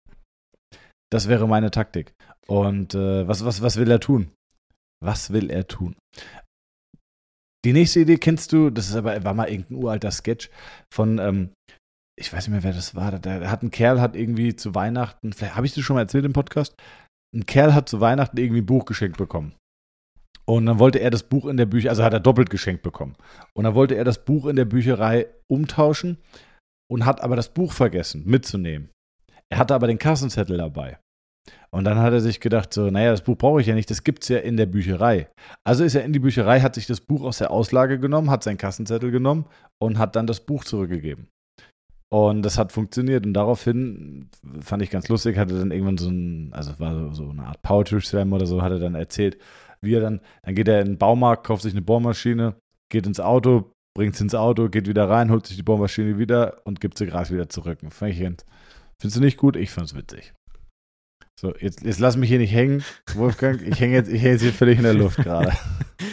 [1.16, 2.14] Das wäre meine Taktik.
[2.46, 4.32] Und äh, was, was, was will er tun?
[5.02, 5.96] Was will er tun?
[7.64, 10.50] Die nächste Idee kennst du, das ist aber, war mal irgendein uralter Sketch
[10.94, 11.52] von, ähm,
[12.20, 13.18] ich weiß nicht mehr, wer das war.
[13.18, 16.26] Da hat ein Kerl hat irgendwie zu Weihnachten, vielleicht habe ich das schon mal erzählt
[16.26, 16.76] im Podcast,
[17.34, 19.56] ein Kerl hat zu Weihnachten irgendwie ein Buch geschenkt bekommen.
[20.44, 23.16] Und dann wollte er das Buch in der Bücherei, also hat er doppelt geschenkt bekommen.
[23.54, 26.18] Und dann wollte er das Buch in der Bücherei umtauschen
[26.92, 28.90] und hat aber das Buch vergessen mitzunehmen.
[29.50, 31.00] Er hatte aber den Kassenzettel dabei.
[31.76, 34.06] Und dann hat er sich gedacht, so, naja, das Buch brauche ich ja nicht, das
[34.06, 35.28] gibt es ja in der Bücherei.
[35.66, 38.44] Also ist er in die Bücherei, hat sich das Buch aus der Auslage genommen, hat
[38.44, 39.46] seinen Kassenzettel genommen
[39.78, 41.28] und hat dann das Buch zurückgegeben.
[42.10, 43.26] Und das hat funktioniert.
[43.26, 44.30] Und daraufhin
[44.62, 47.62] fand ich ganz lustig, hatte dann irgendwann so ein, also es war so, eine Art
[47.62, 49.38] Poetry Slam oder so, hat er dann erzählt,
[49.82, 52.56] wie er dann, dann geht er in den Baumarkt, kauft sich eine Bohrmaschine,
[52.90, 56.62] geht ins Auto, bringt es ins Auto, geht wieder rein, holt sich die Bohrmaschine wieder
[56.64, 57.80] und gibt sie gerade wieder zurück.
[57.90, 58.46] Fand findest
[59.18, 59.58] du nicht gut?
[59.58, 60.34] Ich fand's witzig.
[61.40, 62.84] So, jetzt, jetzt lass mich hier nicht hängen,
[63.14, 63.62] Wolfgang.
[63.62, 65.52] Ich hänge jetzt, ich häng jetzt hier völlig in der Luft gerade.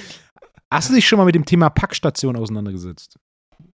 [0.72, 3.18] Hast du dich schon mal mit dem Thema Packstation auseinandergesetzt?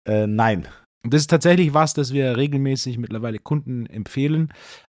[0.07, 0.67] Äh, nein.
[1.03, 4.53] Und das ist tatsächlich was, das wir regelmäßig mittlerweile Kunden empfehlen.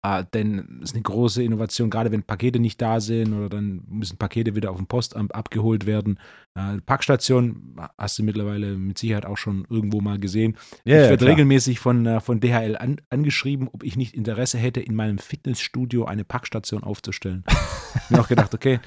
[0.06, 3.84] Äh, denn es ist eine große Innovation, gerade wenn Pakete nicht da sind oder dann
[3.88, 6.20] müssen Pakete wieder auf dem Postamt abgeholt werden.
[6.56, 10.58] Äh, Packstation hast du mittlerweile mit Sicherheit auch schon irgendwo mal gesehen.
[10.84, 11.32] Ja, ich werde klar.
[11.32, 16.04] regelmäßig von, äh, von DHL an, angeschrieben, ob ich nicht Interesse hätte, in meinem Fitnessstudio
[16.04, 17.46] eine Packstation aufzustellen.
[17.48, 18.82] ich habe mir auch gedacht, okay,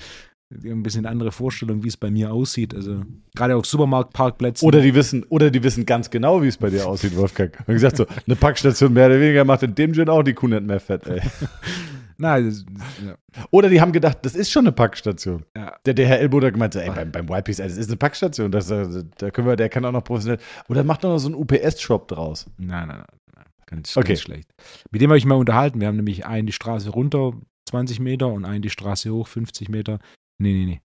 [0.51, 2.75] die haben ein bisschen andere Vorstellung, wie es bei mir aussieht.
[2.75, 3.03] Also
[3.35, 4.67] gerade auf Supermarktparkplätzen.
[4.67, 7.53] Oder die wissen, oder die wissen ganz genau, wie es bei dir aussieht, Wolfgang.
[7.67, 10.47] Und gesagt, so, eine Packstation mehr oder weniger macht in dem Gin auch die Kuh
[10.49, 11.21] nicht mehr fett, ey.
[12.19, 12.65] Nein, das,
[13.05, 13.15] ja.
[13.51, 15.45] Oder die haben gedacht, das ist schon eine Packstation.
[15.55, 15.75] Ja.
[15.85, 18.51] Der DHL-Bote hat gemeint, so, ey, beim, beim YPs, ey, das ist eine Packstation.
[18.51, 20.39] Das, äh, da können wir, der kann auch noch professionell.
[20.69, 22.47] Oder macht doch noch so einen UPS-Shop draus.
[22.57, 23.07] Nein, nein, nein.
[23.35, 23.45] nein.
[23.67, 24.09] Ganz, Okay.
[24.09, 24.49] ganz schlecht.
[24.91, 25.81] Mit dem habe ich mal unterhalten.
[25.81, 27.33] Wir haben nämlich einen die Straße runter
[27.69, 29.99] 20 Meter und einen die Straße hoch 50 Meter.
[30.39, 30.81] Nee, nee, nee.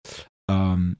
[0.49, 0.97] Ähm,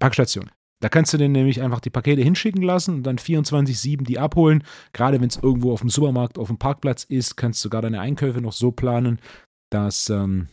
[0.00, 0.50] Packstation.
[0.82, 4.64] Da kannst du dir nämlich einfach die Pakete hinschicken lassen und dann 24-7 die abholen.
[4.94, 8.00] Gerade wenn es irgendwo auf dem Supermarkt, auf dem Parkplatz ist, kannst du sogar deine
[8.00, 9.20] Einkäufe noch so planen,
[9.70, 10.48] dass, ähm,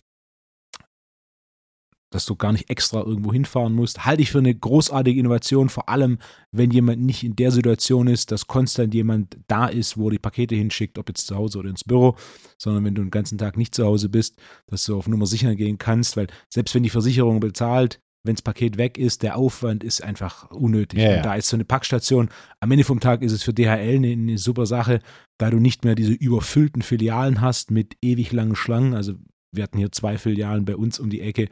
[2.09, 4.05] dass du gar nicht extra irgendwo hinfahren musst.
[4.05, 6.19] Halte ich für eine großartige Innovation, vor allem
[6.51, 10.55] wenn jemand nicht in der Situation ist, dass konstant jemand da ist, wo die Pakete
[10.55, 12.15] hinschickt, ob jetzt zu Hause oder ins Büro,
[12.57, 14.37] sondern wenn du den ganzen Tag nicht zu Hause bist,
[14.67, 18.41] dass du auf Nummer sicher gehen kannst, weil selbst wenn die Versicherung bezahlt, wenn das
[18.41, 20.99] Paket weg ist, der Aufwand ist einfach unnötig.
[20.99, 21.21] Ja, ja.
[21.21, 22.29] Da ist so eine Packstation,
[22.59, 24.99] am Ende vom Tag ist es für DHL eine, eine super Sache,
[25.37, 28.93] da du nicht mehr diese überfüllten Filialen hast mit ewig langen Schlangen.
[28.93, 29.13] Also
[29.51, 31.49] wir hatten hier zwei Filialen bei uns um die Ecke.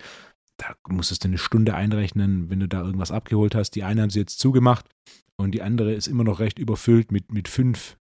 [0.57, 3.71] Da musstest du eine Stunde einrechnen, wenn du da irgendwas abgeholt hast.
[3.71, 4.89] Die eine haben sie jetzt zugemacht
[5.37, 7.97] und die andere ist immer noch recht überfüllt mit, mit fünf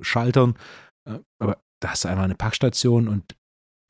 [0.00, 0.54] Schaltern.
[1.08, 3.36] Äh, Aber da hast du einfach eine Packstation und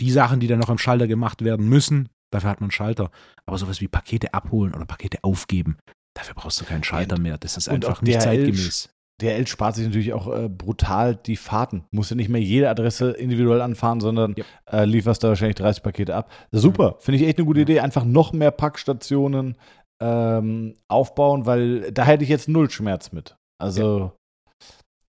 [0.00, 3.10] die Sachen, die dann noch am Schalter gemacht werden müssen, dafür hat man einen Schalter.
[3.46, 5.78] Aber sowas wie Pakete abholen oder Pakete aufgeben,
[6.16, 7.38] dafür brauchst du keinen Schalter mehr.
[7.38, 8.90] Das ist Und einfach nicht zeitgemäß.
[9.22, 11.84] DHL spart sich natürlich auch äh, brutal die Fahrten.
[11.92, 14.44] Musst du nicht mehr jede Adresse individuell anfahren, sondern Ja.
[14.66, 16.30] äh, lieferst da wahrscheinlich 30 Pakete ab.
[16.50, 17.80] Super, finde ich echt eine gute Idee.
[17.80, 19.56] Einfach noch mehr Packstationen
[20.02, 23.36] ähm, aufbauen, weil da hätte ich jetzt null Schmerz mit.
[23.58, 24.12] Also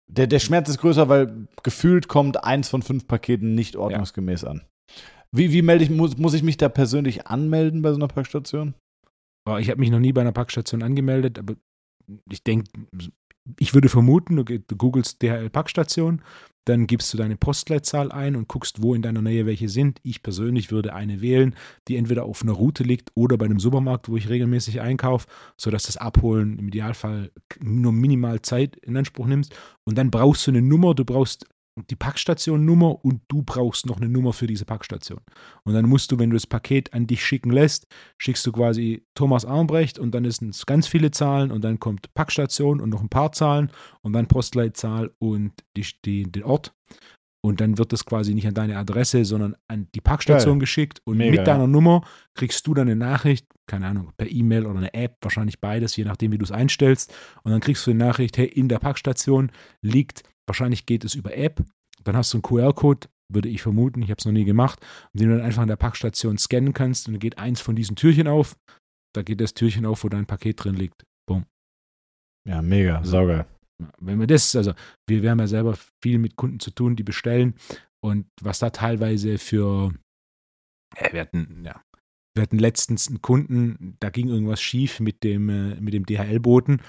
[0.09, 4.63] der, der Schmerz ist größer, weil gefühlt kommt eins von fünf Paketen nicht ordnungsgemäß an.
[5.33, 8.75] Wie, wie melde ich, muss, muss ich mich da persönlich anmelden bei so einer Packstation?
[9.47, 11.55] Aber Ich habe mich noch nie bei einer Packstation angemeldet, aber
[12.31, 12.71] ich denke,
[13.59, 16.23] ich würde vermuten, du, ge- du googelst DHL-Packstation,
[16.65, 20.01] dann gibst du deine Postleitzahl ein und guckst, wo in deiner Nähe welche sind.
[20.03, 21.55] Ich persönlich würde eine wählen,
[21.87, 25.85] die entweder auf einer Route liegt oder bei einem Supermarkt, wo ich regelmäßig einkaufe, sodass
[25.85, 27.31] das Abholen im Idealfall
[27.61, 29.55] nur minimal Zeit in Anspruch nimmst.
[29.85, 31.47] Und dann brauchst du eine Nummer, du brauchst
[31.91, 35.21] die Packstation-Nummer und du brauchst noch eine Nummer für diese Packstation.
[35.65, 37.87] Und dann musst du, wenn du das Paket an dich schicken lässt,
[38.19, 42.13] schickst du quasi Thomas Armbrecht und dann ist es ganz viele Zahlen und dann kommt
[42.15, 43.71] Packstation und noch ein paar Zahlen
[44.01, 46.73] und dann Postleitzahl und die, die, den Ort.
[47.43, 50.61] Und dann wird das quasi nicht an deine Adresse, sondern an die Packstation Geil.
[50.61, 51.01] geschickt.
[51.05, 51.67] Und Mega, mit deiner ja.
[51.69, 52.03] Nummer
[52.35, 56.05] kriegst du dann eine Nachricht, keine Ahnung, per E-Mail oder eine App, wahrscheinlich beides, je
[56.05, 57.15] nachdem, wie du es einstellst.
[57.45, 61.37] Und dann kriegst du eine Nachricht, hey, in der Packstation liegt, wahrscheinlich geht es über
[61.37, 61.65] App.
[62.05, 65.29] Dann hast du einen QR-Code, würde ich vermuten, ich habe es noch nie gemacht, den
[65.29, 68.29] du dann einfach in der Packstation scannen kannst und dann geht eins von diesen Türchen
[68.29, 68.57] auf.
[69.15, 71.05] Da geht das Türchen auf, wo dein Paket drin liegt.
[72.47, 73.45] Ja, mega, saugeil.
[73.99, 74.73] Wenn wir das, also
[75.07, 77.55] wir, wir haben ja selber viel mit Kunden zu tun, die bestellen
[78.03, 79.93] und was da teilweise für,
[80.99, 81.83] ja, wir hatten, ja,
[82.35, 86.81] wir hatten letztens einen Kunden, da ging irgendwas schief mit dem, äh, mit dem DHL-Boten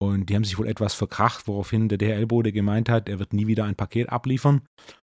[0.00, 3.46] und die haben sich wohl etwas verkracht, woraufhin der DHL-Bote gemeint hat, er wird nie
[3.46, 4.62] wieder ein Paket abliefern.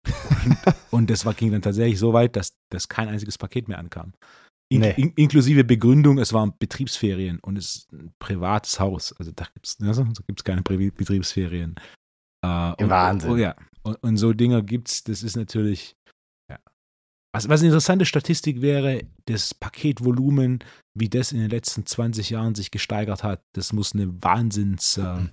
[0.05, 0.57] Und,
[0.91, 4.13] und das war, ging dann tatsächlich so weit, dass, dass kein einziges Paket mehr ankam.
[4.69, 4.95] In, Nee.
[4.97, 9.13] in, inklusive Begründung, es waren Betriebsferien und es ist ein privates Haus.
[9.19, 11.77] Also da gibt es also, da gibt's keine Betriebsferien.
[12.43, 13.31] Äh, und, Wahnsinn.
[13.31, 13.55] Oh, ja.
[13.83, 15.95] Und, und so Dinger gibt es, das ist natürlich.
[17.35, 20.63] Was, was eine interessante Statistik wäre, das Paketvolumen,
[20.95, 25.29] wie das in den letzten 20 Jahren sich gesteigert hat, das muss eine Wahnsinns, äh,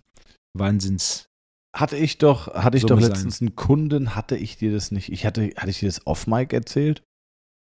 [0.57, 1.25] Wahnsinns
[1.75, 5.11] hatte ich doch, hatte ich So doch letztens einen Kunden, hatte ich dir das nicht,
[5.11, 7.03] ich hatte, hatte ich dir das off-Mic erzählt?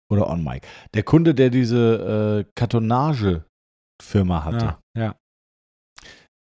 [0.10, 0.68] Oder on-Mic?
[0.94, 4.66] Der Kunde, der diese äh, Kartonage-Firma hatte.
[4.66, 5.16] Ja, ja.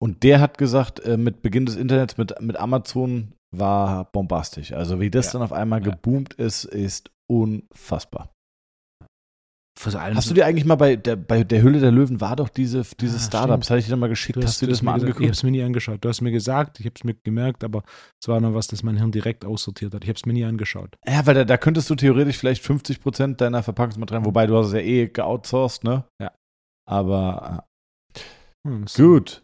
[0.00, 4.72] Und der hat gesagt, äh, mit Beginn des Internets mit, mit Amazon war bombastisch.
[4.72, 5.32] Also wie das Ja.
[5.32, 8.32] dann auf einmal geboomt ist, ist unfassbar.
[9.80, 12.82] Hast du dir eigentlich mal bei der, bei der Hülle der Löwen war doch diese,
[12.98, 13.62] diese Ah, Startup, stimmt.
[13.62, 15.18] das hatte ich dir mal geschickt, Du hast, du dir das mal gesagt, Ich habe
[15.20, 15.36] angeguckt?
[15.36, 16.04] es mir nie angeschaut.
[16.04, 17.84] Du hast mir gesagt, ich habe es mir gemerkt, aber
[18.20, 20.02] es war noch was, das mein Hirn direkt aussortiert hat.
[20.02, 20.96] Ich habe es mir nie angeschaut.
[21.06, 24.68] Ja, weil da, da könntest du theoretisch vielleicht 50 Prozent deiner Verpackungsmaterialien, wobei du hast
[24.68, 26.04] es ja eh geoutsourced, ne?
[26.20, 26.32] Ja.
[26.90, 27.64] Aber
[28.66, 29.42] Hm, äh, gut.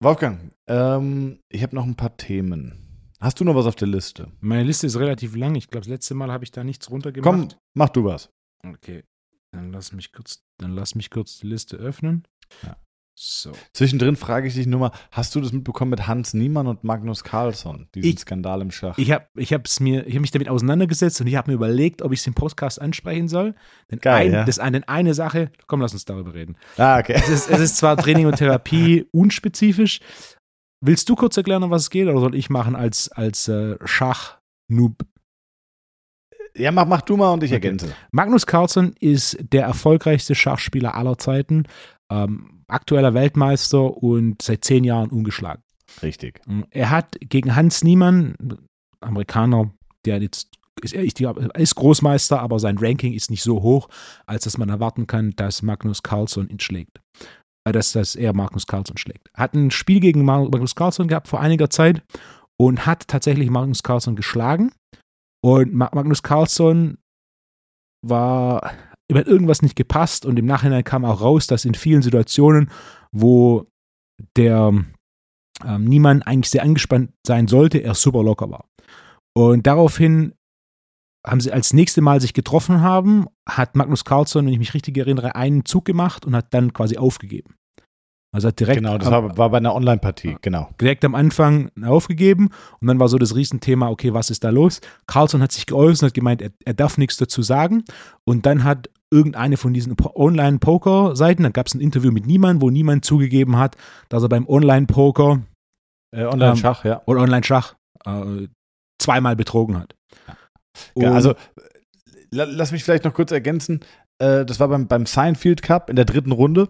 [0.00, 2.85] Wolfgang, ähm, ich habe noch ein paar Themen.
[3.20, 4.30] Hast du noch was auf der Liste?
[4.40, 5.54] Meine Liste ist relativ lang.
[5.54, 7.58] Ich glaube, das letzte Mal habe ich da nichts Komm, runtergemacht.
[7.74, 8.30] mach du was.
[8.64, 9.04] Okay.
[9.52, 12.24] Dann lass mich kurz, dann lass mich kurz die Liste öffnen.
[12.62, 12.76] Ja.
[13.18, 13.52] So.
[13.72, 17.24] Zwischendrin frage ich dich nur mal, hast du das mitbekommen mit Hans Niemann und Magnus
[17.24, 18.98] Carlsson, diesen Ich- Skandal im Schach?
[18.98, 22.02] Ich habe ich hab's mir, ich hab mich damit auseinandergesetzt und ich habe mir überlegt,
[22.02, 23.54] ob ich es im Podcast ansprechen soll.
[23.90, 24.44] Denn Geil, ein, ja.
[24.44, 26.58] das eine, eine Sache, komm, lass uns darüber reden.
[26.76, 27.14] ah, okay.
[27.16, 30.00] Es ist, es ist zwar Training und Therapie unspezifisch.
[30.86, 33.76] Willst du kurz erklären, um was es geht, oder soll ich machen als, als äh,
[33.84, 35.04] Schach-Noob?
[36.56, 37.54] Ja, mach, mach du mal und ich Okay.
[37.56, 37.94] ergänze.
[38.12, 41.64] Magnus Carlsen ist der erfolgreichste Schachspieler aller Zeiten,
[42.10, 45.62] ähm, aktueller Weltmeister und seit zehn Jahren ungeschlagen.
[46.02, 46.40] Richtig.
[46.70, 48.36] Er hat gegen Hans Niemann,
[49.00, 49.70] Amerikaner,
[50.04, 50.50] der jetzt
[50.82, 53.88] ist, ist Großmeister, aber sein Ranking ist nicht so hoch,
[54.26, 57.00] als dass man erwarten kann, dass Magnus Carlsen ihn schlägt.
[57.66, 59.28] Äh, Dass, dass er Magnus Carlsen schlägt.
[59.34, 62.02] Hat ein Spiel gegen Magnus Carlsen gehabt vor einiger Zeit
[62.56, 64.72] und hat tatsächlich Magnus Carlsen geschlagen.
[65.44, 66.98] Und Ma- Magnus Carlsen
[68.06, 68.72] war,
[69.10, 72.70] ihm hat irgendwas nicht gepasst und im Nachhinein kam auch raus, dass in vielen Situationen,
[73.12, 73.66] wo
[74.36, 74.72] der
[75.64, 78.66] ähm, niemand eigentlich sehr angespannt sein sollte, er super locker war.
[79.36, 80.34] Und daraufhin
[81.26, 84.96] haben sie als nächste Mal sich getroffen haben, hat Magnus Carlsson, wenn ich mich richtig
[84.96, 87.54] erinnere, einen Zug gemacht und hat dann quasi aufgegeben.
[88.34, 90.68] Also hat direkt, Genau, das war, war bei einer Online-Partie, genau.
[90.80, 92.50] direkt am Anfang aufgegeben
[92.80, 94.80] und dann war so das Riesenthema, okay, was ist da los?
[95.06, 97.84] Carlsson hat sich geäußert und hat gemeint, er, er darf nichts dazu sagen
[98.24, 102.60] und dann hat irgendeine von diesen Po- Online-Poker-Seiten, da gab es ein Interview mit niemandem,
[102.60, 103.76] wo niemand zugegeben hat,
[104.10, 105.42] dass er beim Online-Poker
[106.14, 107.02] Äh, Online-Schach, ja.
[107.06, 107.74] oder Online-Schach
[108.04, 108.48] äh,
[109.00, 109.94] zweimal betrogen hat.
[110.28, 110.34] Ja,
[110.94, 111.34] Und- also,
[112.30, 113.80] la- lass mich vielleicht noch kurz ergänzen.
[114.18, 116.68] Äh, das war beim, beim Seinfeld Cup in der dritten Runde.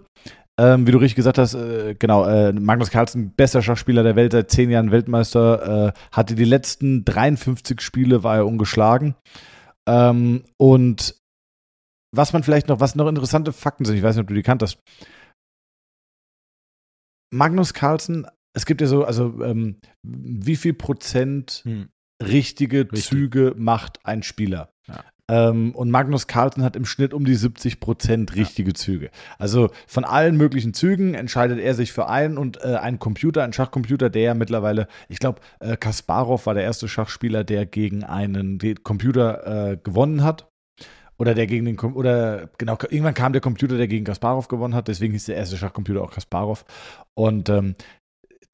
[0.59, 4.33] Ähm, wie du richtig gesagt hast, äh, genau, äh, Magnus Carlsen, bester Schachspieler der Welt,
[4.33, 9.15] seit zehn Jahren Weltmeister, äh, hatte die letzten 53 Spiele, war er ungeschlagen.
[9.87, 11.15] Ähm, und
[12.15, 14.43] was man vielleicht noch, was noch interessante Fakten sind, ich weiß nicht, ob du die
[14.43, 14.79] kanntest.
[17.33, 18.27] Magnus Carlsen,
[18.57, 21.89] es gibt ja so, also ähm, wie viel Prozent Hm.
[22.23, 23.05] Richtige Richtig.
[23.05, 24.71] Züge macht ein Spieler.
[24.89, 25.05] Ja.
[25.29, 29.11] Ähm, und Magnus Carlsen hat im Schnitt um die 70 Prozent richtige Züge.
[29.39, 33.53] Also von allen möglichen Zügen entscheidet er sich für einen und äh, ein Computer, ein
[33.53, 38.59] Schachcomputer, der ja mittlerweile, ich glaube, äh, Kasparov war der erste Schachspieler, der gegen einen
[38.85, 40.49] Computer äh, gewonnen hat.
[41.19, 44.75] Oder der gegen den, Com- oder genau, irgendwann kam der Computer, der gegen Kasparov gewonnen
[44.75, 46.67] hat, deswegen hieß der erste Schachcomputer auch Kasparov.
[47.14, 47.75] Und ähm,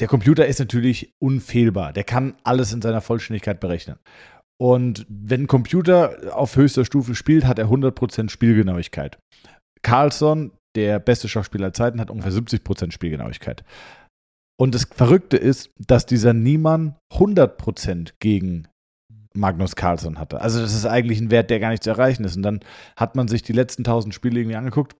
[0.03, 1.93] der Computer ist natürlich unfehlbar.
[1.93, 4.01] Der kann alles in seiner Vollständigkeit berechnen.
[4.61, 9.21] Und wenn ein Computer auf höchster Stufe spielt, hat er 100% Spielgenauigkeit.
[9.83, 13.63] Carlson, der beste Schachspieler aller Zeiten, hat ungefähr 70% Spielgenauigkeit.
[14.61, 18.67] Und das Verrückte ist, dass dieser Niemann 100% gegen
[19.37, 20.41] Magnus Carlsen hatte.
[20.41, 22.35] Also das ist eigentlich ein Wert, der gar nicht zu erreichen ist.
[22.35, 22.59] Und dann
[22.97, 24.97] hat man sich die letzten 1000 Spiele irgendwie angeguckt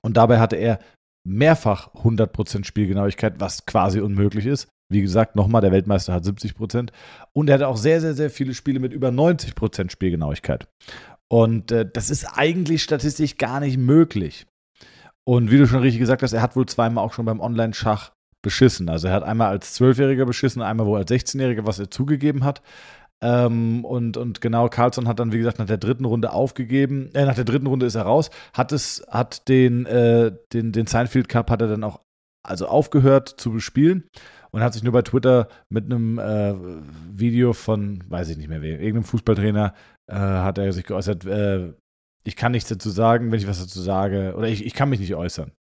[0.00, 0.78] und dabei hatte er
[1.24, 4.68] mehrfach 100% Spielgenauigkeit, was quasi unmöglich ist.
[4.90, 6.90] Wie gesagt, nochmal, der Weltmeister hat 70%.
[7.32, 10.68] Und er hatte auch sehr, sehr, sehr viele Spiele mit über 90% Spielgenauigkeit.
[11.28, 14.46] Und äh, das ist eigentlich statistisch gar nicht möglich.
[15.24, 18.12] Und wie du schon richtig gesagt hast, er hat wohl zweimal auch schon beim Online-Schach
[18.42, 18.88] beschissen.
[18.88, 22.60] Also er hat einmal als Zwölfjähriger beschissen, einmal wohl als 16-Jähriger, was er zugegeben hat.
[23.22, 27.10] Ähm, und, und genau, Carlson hat dann, wie gesagt, nach der dritten Runde aufgegeben.
[27.14, 30.86] Äh, nach der dritten Runde ist er raus, hat es, hat den, äh, den, den
[30.86, 32.00] Seinfeld Cup hat er dann auch
[32.42, 34.08] also aufgehört zu bespielen
[34.50, 36.54] und hat sich nur bei Twitter mit einem äh,
[37.12, 39.74] Video von, weiß ich nicht mehr wem, irgendeinem Fußballtrainer,
[40.10, 41.72] äh, hat er sich geäußert, äh,
[42.24, 45.00] ich kann nichts dazu sagen, wenn ich was dazu sage, oder ich, ich kann mich
[45.00, 45.52] nicht äußern.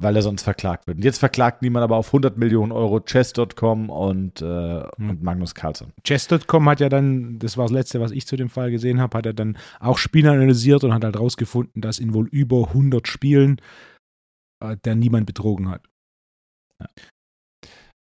[0.00, 0.98] Ja, weil er sonst verklagt wird.
[0.98, 5.10] Und jetzt verklagt niemand aber auf 100 Millionen Euro Chess.com und, äh, Hm.
[5.10, 5.92] und Magnus Carlsen.
[6.04, 9.18] Chess.com hat ja dann, das war das letzte, was ich zu dem Fall gesehen habe,
[9.18, 13.08] hat er dann auch Spiele analysiert und hat halt rausgefunden, dass in wohl über 100
[13.08, 13.60] Spielen
[14.62, 15.86] äh, der niemand betrogen hat.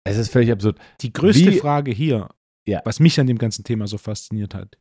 [0.04, 0.80] Es ist völlig absurd.
[1.02, 2.30] Die größte Wie- Frage hier,
[2.68, 2.82] Ja.
[2.86, 4.78] was mich an dem ganzen Thema so fasziniert hat.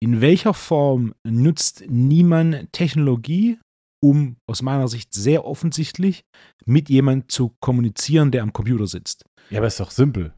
[0.00, 3.58] In welcher Form nutzt niemand Technologie,
[4.04, 6.24] um aus meiner Sicht sehr offensichtlich
[6.66, 9.24] mit jemandem zu kommunizieren, der am Computer sitzt?
[9.50, 10.32] Ja, aber ist doch simpel.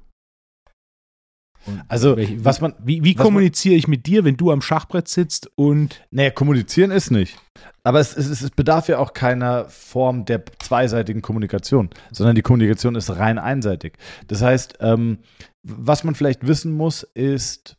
[1.67, 4.53] Und Also, welche- was man, Wie, wie was man- kommuniziere ich mit dir, wenn du
[4.53, 7.37] am Schachbrett sitzt und Naja, kommunizieren ist nicht.
[7.83, 12.95] Aber es, es, es bedarf ja auch keiner Form der zweiseitigen Kommunikation, sondern die Kommunikation
[12.95, 13.95] ist rein einseitig.
[14.29, 15.19] Das heißt, ähm,
[15.67, 17.77] was man vielleicht wissen muss, ist,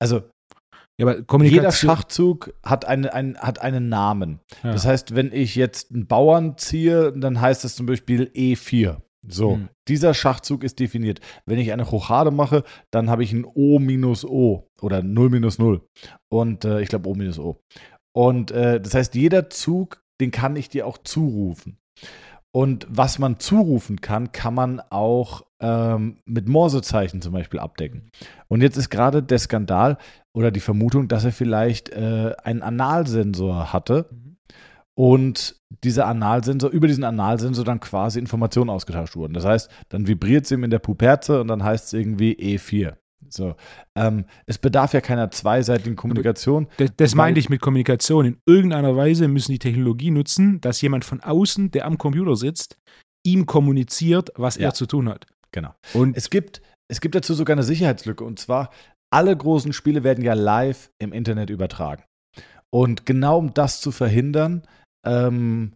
[0.00, 0.22] also
[0.98, 1.90] ja, aber jeder Kommunikation.
[1.90, 4.40] Schachzug hat, eine, ein, hat einen Namen.
[4.62, 4.72] Ja.
[4.72, 8.96] Das heißt, wenn ich jetzt einen Bauern ziehe, dann heißt es zum Beispiel E4.
[9.28, 9.68] So, Hm.
[9.88, 11.20] dieser Schachzug ist definiert.
[11.46, 15.58] Wenn ich eine Rochade mache, dann habe ich ein O minus O oder 0 minus
[15.58, 15.80] 0.
[16.28, 17.60] Und äh, ich glaube O minus O.
[18.14, 21.78] Und äh, das heißt, jeder Zug, den kann ich dir auch zurufen.
[22.52, 28.10] Und was man zurufen kann, kann man auch ähm, mit Morsezeichen zum Beispiel abdecken.
[28.48, 29.98] Und jetzt ist gerade der Skandal
[30.32, 34.36] oder die Vermutung, dass er vielleicht äh, einen Analsensor hatte Mhm.
[34.94, 39.34] und dieser Analsensor, über diesen Analsensor dann quasi Informationen ausgetauscht wurden.
[39.34, 42.94] Das heißt, dann vibriert es ihm in der Puperze und dann heißt es irgendwie E4.
[43.28, 43.56] So.
[43.96, 46.68] Ähm, es bedarf ja keiner zweiseitigen Kommunikation.
[46.76, 48.24] Das, das meinte ich mit Kommunikation.
[48.26, 52.76] In irgendeiner Weise müssen die Technologie nutzen, dass jemand von außen, der am Computer sitzt,
[53.26, 54.68] ihm kommuniziert, was Ja.
[54.68, 55.26] er zu tun hat.
[55.52, 55.74] Genau.
[55.94, 58.70] Und Es gibt, es gibt dazu sogar eine Sicherheitslücke und zwar,
[59.12, 62.04] alle großen Spiele werden ja live im Internet übertragen.
[62.70, 64.62] Und genau um das zu verhindern,
[65.06, 65.72] ähm,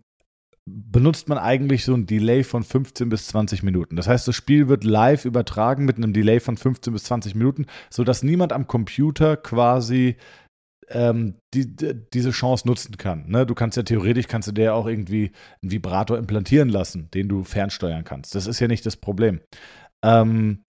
[0.69, 3.97] benutzt man eigentlich so ein Delay von 15 bis 20 Minuten.
[3.97, 7.67] Das heißt, das Spiel wird live übertragen mit einem Delay von 15 bis 20 Minuten,
[7.91, 10.17] sodass niemand am Computer quasi
[10.89, 13.29] ähm, die, die, diese Chance nutzen kann.
[13.29, 13.47] Ne?
[13.47, 15.31] Du kannst ja theoretisch, kannst du dir auch irgendwie
[15.63, 18.35] einen Vibrator implantieren lassen, den du fernsteuern kannst.
[18.35, 19.41] Das ist ja nicht das Problem.
[20.05, 20.63] Ähm,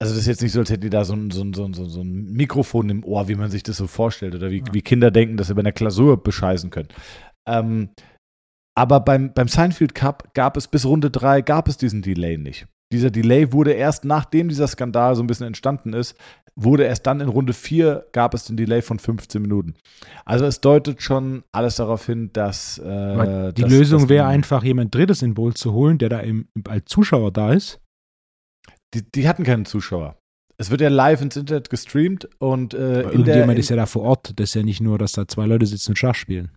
[0.00, 1.64] also das ist jetzt nicht so, als hätte die da so ein, so, ein, so,
[1.64, 4.50] ein, so ein- so ein Mikrofon im Ohr, wie man sich das so vorstellt, oder
[4.50, 4.64] wie, Ja.
[4.72, 6.88] wie Kinder denken, dass sie bei einer Klausur bescheißen können.
[7.48, 7.90] Ähm,
[8.76, 12.66] aber beim, beim Seinfeld Cup gab es bis Runde 3 gab es diesen Delay nicht.
[12.92, 16.16] Dieser Delay wurde erst, nachdem dieser Skandal so ein bisschen entstanden ist,
[16.56, 19.74] wurde erst dann in Runde 4 gab es den Delay von 15 Minuten.
[20.24, 24.94] Also es deutet schon alles darauf hin, dass äh, die dass- Lösung wäre einfach, jemand
[24.94, 27.80] Drittes in Bowl zu holen, der da im, als Zuschauer da ist.
[28.94, 30.16] Die, die hatten keinen Zuschauer.
[30.56, 33.86] Es wird ja live ins Internet gestreamt und äh, in der, Irgendjemand ist ja da
[33.86, 34.38] vor Ort.
[34.38, 36.52] Das ist ja nicht nur, dass da zwei Leute sitzen und Schach spielen.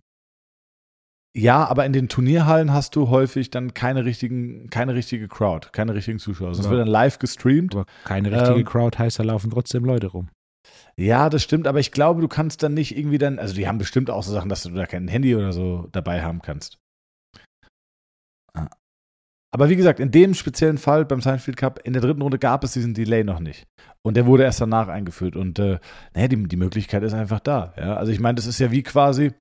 [1.36, 5.94] Ja, aber in den Turnierhallen hast du häufig dann keine richtigen, keine richtige Crowd, keine
[5.94, 6.52] richtigen Zuschauer.
[6.52, 6.70] Ja.
[6.70, 7.74] wird dann live gestreamt.
[7.74, 10.30] Aber keine richtige Ähm, Crowd heißt, da laufen trotzdem Leute rum.
[10.96, 13.78] Ja, das stimmt, aber ich glaube, du kannst dann nicht irgendwie dann, also die haben
[13.78, 16.78] bestimmt auch so Sachen, dass du da kein Handy oder so dabei haben kannst.
[18.54, 18.68] Ah.
[19.54, 22.64] Aber wie gesagt, in dem speziellen Fall beim Seinfeld Cup, in der dritten Runde gab
[22.64, 23.66] es diesen Delay noch nicht.
[24.02, 25.36] Und der wurde erst danach eingeführt.
[25.36, 25.78] Und äh,
[26.14, 27.74] naja, die, die Möglichkeit ist einfach da.
[27.76, 27.96] Ja?
[27.96, 29.32] Also ich meine, das ist ja wie quasi,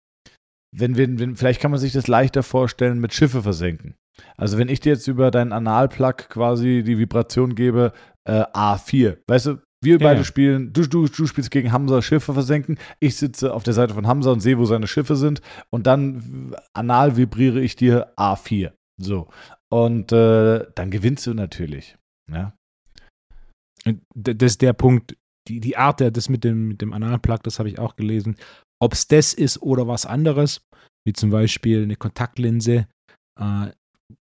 [0.75, 3.95] wenn wir, wenn, vielleicht kann man sich das leichter vorstellen mit Schiffe versenken.
[4.35, 7.93] Also wenn ich dir jetzt über deinen Analplug quasi die Vibration gebe,
[8.27, 10.23] äh, A4, weißt du, wir beide ja.
[10.23, 14.07] spielen, du, du, du spielst gegen Hamza Schiffe versenken, ich sitze auf der Seite von
[14.07, 18.71] Hamza und sehe, wo seine Schiffe sind und dann anal vibriere ich dir A4.
[18.99, 19.29] So.
[19.69, 21.95] Und äh, dann gewinnst du natürlich.
[22.31, 22.53] Ja.
[24.15, 25.15] Das ist der Punkt,
[25.47, 28.35] die, die Art, der das mit dem, mit dem Analplug, das habe ich auch gelesen.
[28.81, 30.61] Ob es das ist oder was anderes,
[31.05, 32.87] wie zum Beispiel eine Kontaktlinse,
[33.39, 33.71] äh,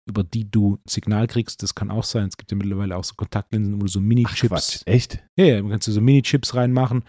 [0.09, 2.27] über die du Signal kriegst, das kann auch sein.
[2.27, 4.83] Es gibt ja mittlerweile auch so Kontaktlinsen, wo du so Mini-Chips.
[4.85, 5.23] Echt?
[5.37, 7.03] ja, ja, kannst du so Mini-Chips reinmachen.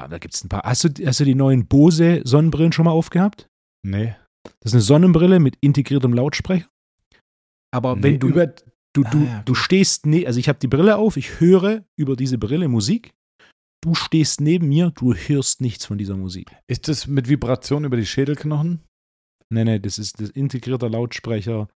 [0.00, 0.62] Aber da gibt es ein paar.
[0.62, 3.48] Hast du, hast du die neuen Bose Sonnenbrillen schon mal aufgehabt?
[3.86, 4.16] Nee.
[4.60, 6.66] Das ist eine Sonnenbrille mit integriertem Lautsprecher.
[7.72, 8.54] Aber nee wenn du über,
[8.92, 11.84] Du, du, Ah, ja, du stehst, ne also ich habe die Brille auf, ich höre
[11.96, 13.12] über diese Brille Musik.
[13.82, 16.54] Du stehst neben mir, du hörst nichts von dieser Musik.
[16.66, 18.80] ist das mit Vibration über die Schädelknochen?
[19.52, 21.68] Nee, nee, das ist das integrierte Lautsprecher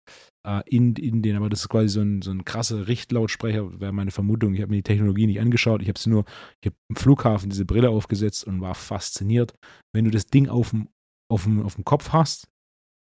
[0.46, 3.94] äh, in, in den, aber das ist quasi so ein, so ein krasser Richtlautsprecher, wäre
[3.94, 4.54] meine Vermutung.
[4.54, 6.26] Ich habe mir die Technologie nicht angeschaut, ich habe sie nur,
[6.62, 9.56] ich habe im Flughafen diese Brille aufgesetzt und war fasziniert.
[9.92, 10.90] Wenn du das Ding auf dem,
[11.32, 12.48] auf dem, auf dem Kopf hast,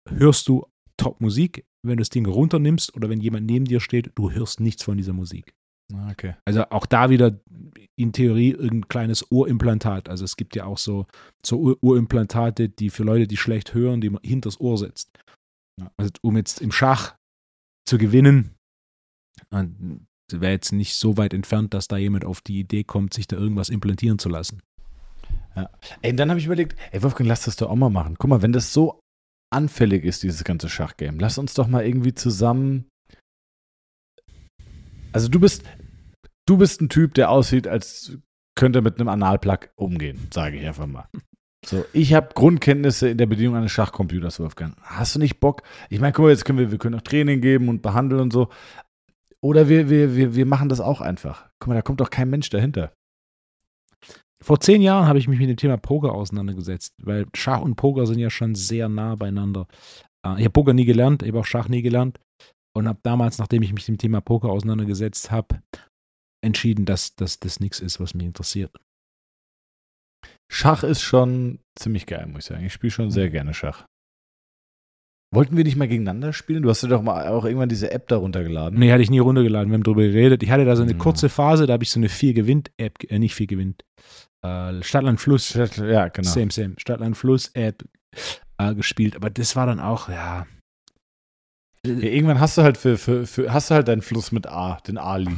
[0.08, 0.66] hörst du
[0.96, 1.64] Top-Musik.
[1.84, 4.96] Wenn du das Ding runternimmst oder wenn jemand neben dir steht, du hörst nichts von
[4.96, 5.54] dieser Musik.
[5.94, 6.34] Ah, Okay.
[6.44, 7.38] Also auch da wieder
[7.98, 10.08] in Theorie irgendein kleines Ohrimplantat.
[10.08, 11.06] Also es gibt ja auch so,
[11.44, 15.10] so Ohr- Ohrimplantate, die für Leute, die schlecht hören, die man hinters Ohr setzt.
[15.96, 17.16] Also um jetzt im Schach
[17.88, 18.54] zu gewinnen,
[19.50, 23.36] wäre jetzt nicht so weit entfernt, dass da jemand auf die Idee kommt, sich da
[23.36, 24.60] irgendwas implantieren zu lassen.
[26.02, 28.16] Ey, und dann habe ich überlegt, ey Wolfgang, lass das doch auch mal machen.
[28.18, 29.00] Guck mal, wenn das so
[29.54, 32.86] anfällig ist, dieses ganze Schachgame, lass uns doch mal irgendwie zusammen.
[35.12, 35.62] Also du bist,
[36.46, 38.18] du bist ein Typ, der aussieht, als
[38.54, 41.08] könnte mit einem Analplug umgehen, sage ich einfach mal.
[41.64, 44.76] So, ich habe Grundkenntnisse in der Bedienung eines Schachcomputers, Wolfgang.
[44.82, 45.62] Hast du nicht Bock?
[45.90, 48.32] Ich meine, guck mal, jetzt können wir, wir können auch Training geben und behandeln und
[48.32, 48.48] so.
[49.40, 51.48] Oder wir, wir, wir, wir machen das auch einfach.
[51.58, 52.92] Guck mal, da kommt doch kein Mensch dahinter.
[54.42, 58.06] Vor zehn Jahren habe ich mich mit dem Thema Poker auseinandergesetzt, weil Schach und Poker
[58.06, 59.66] sind ja schon sehr nah beieinander.
[60.24, 62.20] Äh, ich habe Poker nie gelernt, ich habe auch Schach nie gelernt
[62.76, 65.60] und habe damals, nachdem ich mich mit dem Thema Poker auseinandergesetzt habe,
[66.42, 68.76] entschieden, dass, dass das nichts ist, was mich interessiert.
[70.50, 72.64] Schach ist schon ziemlich geil, muss ich sagen.
[72.64, 73.86] Ich spiele schon sehr gerne Schach.
[75.34, 76.62] Wollten wir nicht mal gegeneinander spielen?
[76.62, 78.78] Du hast ja doch mal auch irgendwann diese App da runtergeladen.
[78.78, 79.70] Nee, hatte ich nie runtergeladen.
[79.70, 80.42] Wir haben drüber geredet.
[80.42, 80.98] Ich hatte da so eine ja.
[80.98, 83.84] kurze Phase, da habe ich so eine vier gewinnt App, äh, nicht vier gewinnt.
[84.42, 85.48] Äh, Stadtland Fluss.
[85.48, 86.28] Stadt, ja, genau.
[86.28, 86.74] Same, same.
[86.78, 87.84] Stadtland Fluss App
[88.58, 89.16] äh, gespielt.
[89.16, 90.46] Aber das war dann auch, ja.
[91.84, 91.92] ja.
[91.92, 94.96] Irgendwann hast du halt für, für, für, hast du halt deinen Fluss mit A, den
[94.96, 95.36] Ali.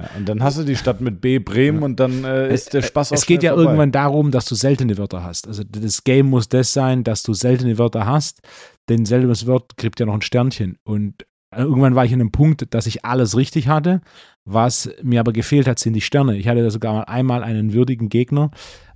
[0.00, 1.84] Ja, und dann hast du die Stadt mit B, Bremen, ja.
[1.84, 3.64] und dann äh, ist der Spaß auch Es geht ja vorbei.
[3.64, 5.46] irgendwann darum, dass du seltene Wörter hast.
[5.46, 8.40] Also das Game muss das sein, dass du seltene Wörter hast,
[8.88, 10.78] denn seltenes Wort kriegt ja noch ein Sternchen.
[10.84, 11.22] Und
[11.54, 14.00] äh, irgendwann war ich an einem Punkt, dass ich alles richtig hatte.
[14.44, 16.36] Was mir aber gefehlt hat, sind die Sterne.
[16.36, 18.50] Ich hatte da sogar mal einmal einen würdigen Gegner.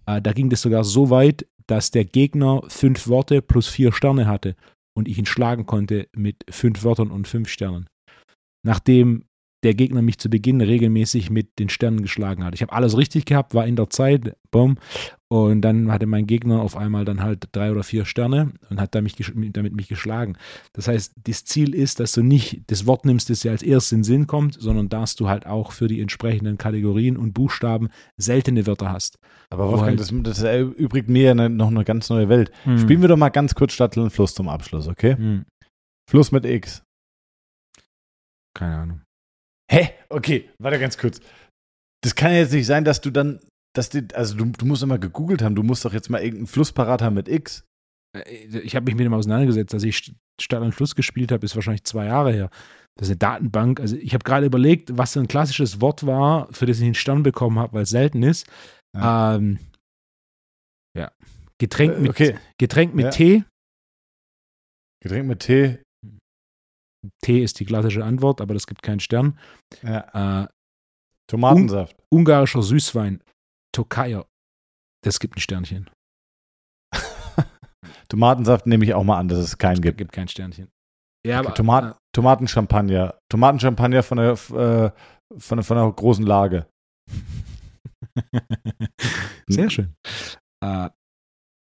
[0.07, 4.26] Äh, da ging das sogar so weit, dass der Gegner fünf Worte plus vier Sterne
[4.26, 4.57] hatte
[4.96, 7.86] und ich ihn schlagen konnte mit fünf Wörtern und fünf Sternen.
[8.64, 9.28] Nachdem
[9.65, 12.55] der Gegner mich zu Beginn regelmäßig mit den Sternen geschlagen hat.
[12.55, 14.79] Ich habe alles richtig gehabt, war in der Zeit, bumm.
[15.31, 18.95] Und dann hatte mein Gegner auf einmal dann halt drei oder vier Sterne und hat
[18.95, 19.15] damit,
[19.53, 20.39] damit mich geschlagen.
[20.73, 23.93] Das heißt, das Ziel ist, dass du nicht das Wort nimmst, das dir als erstes
[23.93, 27.89] in den Sinn kommt, sondern dass du halt auch für die entsprechenden Kategorien und Buchstaben
[28.17, 29.19] seltene Wörter hast.
[29.51, 32.51] Aber Wolfgang, halt das, das erübrigt mir ja noch eine ganz neue Welt.
[32.65, 32.79] Hm.
[32.79, 35.17] Spielen wir doch mal ganz kurz Stadt und Fluss zum Abschluss, okay?
[35.17, 35.45] Hm.
[36.09, 36.83] Fluss mit X.
[38.55, 39.03] Keine Ahnung.
[39.71, 39.91] Hä?
[40.09, 41.21] Okay, warte ganz kurz.
[42.03, 43.41] Das kann ja jetzt nicht sein, dass du dann,
[43.75, 46.47] dass die, also du, du musst immer gegoogelt haben, du musst doch jetzt mal irgendeinen
[46.47, 47.64] Fluss parat haben mit X.
[48.16, 51.57] Äh, ich habe mich mit dem auseinandergesetzt, dass ich Stadt an Fluss gespielt habe, ist
[51.57, 52.51] wahrscheinlich zwei Jahre her.
[52.97, 53.81] Das ist eine Datenbank.
[53.81, 56.95] Also ich habe gerade überlegt, was so ein klassisches Wort war, für das ich einen
[56.95, 58.47] Stern bekommen habe, weil es selten ist.
[58.97, 59.37] Ja.
[59.37, 59.59] Ähm,
[60.97, 61.12] ja.
[61.59, 62.39] Getränk äh, mit, okay.
[62.59, 63.11] Getränk mit ja.
[63.11, 63.45] Tee.
[65.01, 65.79] Getränk mit Tee.
[67.22, 69.38] Tee ist die klassische Antwort, aber das gibt keinen Stern.
[69.82, 70.42] Ja.
[70.42, 70.49] Äh,
[71.28, 71.96] Tomatensaft.
[72.11, 73.22] Un ungarischer Süßwein.
[73.72, 74.26] Tokayer.
[75.05, 75.90] Das gibt ein Sternchen.
[78.09, 79.99] Tomatensaft nehme ich auch mal an, dass es keinen gibt.
[79.99, 80.70] Gibt kein Sternchen.
[81.26, 83.18] Ja, okay, aber, Tomat äh, Tomatenchampagner.
[83.28, 84.90] Tomatenchampagner von der, äh,
[85.38, 86.66] von, von der großen Lage.
[89.49, 89.94] Sehr schön.
[90.64, 90.90] Äh,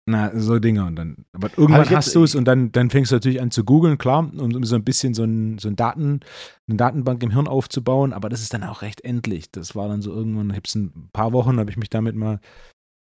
[0.08, 3.16] na, so Dinge und dann, aber irgendwann hast du es und dann, dann fängst du
[3.16, 6.22] natürlich an zu googeln, klar, um so ein bisschen so, ein, so ein Daten,
[6.68, 9.52] eine Datenbank im Hirn aufzubauen, aber das ist dann auch recht endlich.
[9.52, 12.40] Das war dann so irgendwann, ich ein paar Wochen, habe ich mich damit mal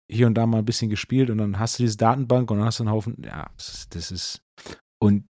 [0.08, 2.66] hier und da mal ein bisschen gespielt und dann hast du diese Datenbank und dann
[2.66, 4.42] hast du einen Haufen, ja, das ist, das ist
[5.02, 5.26] und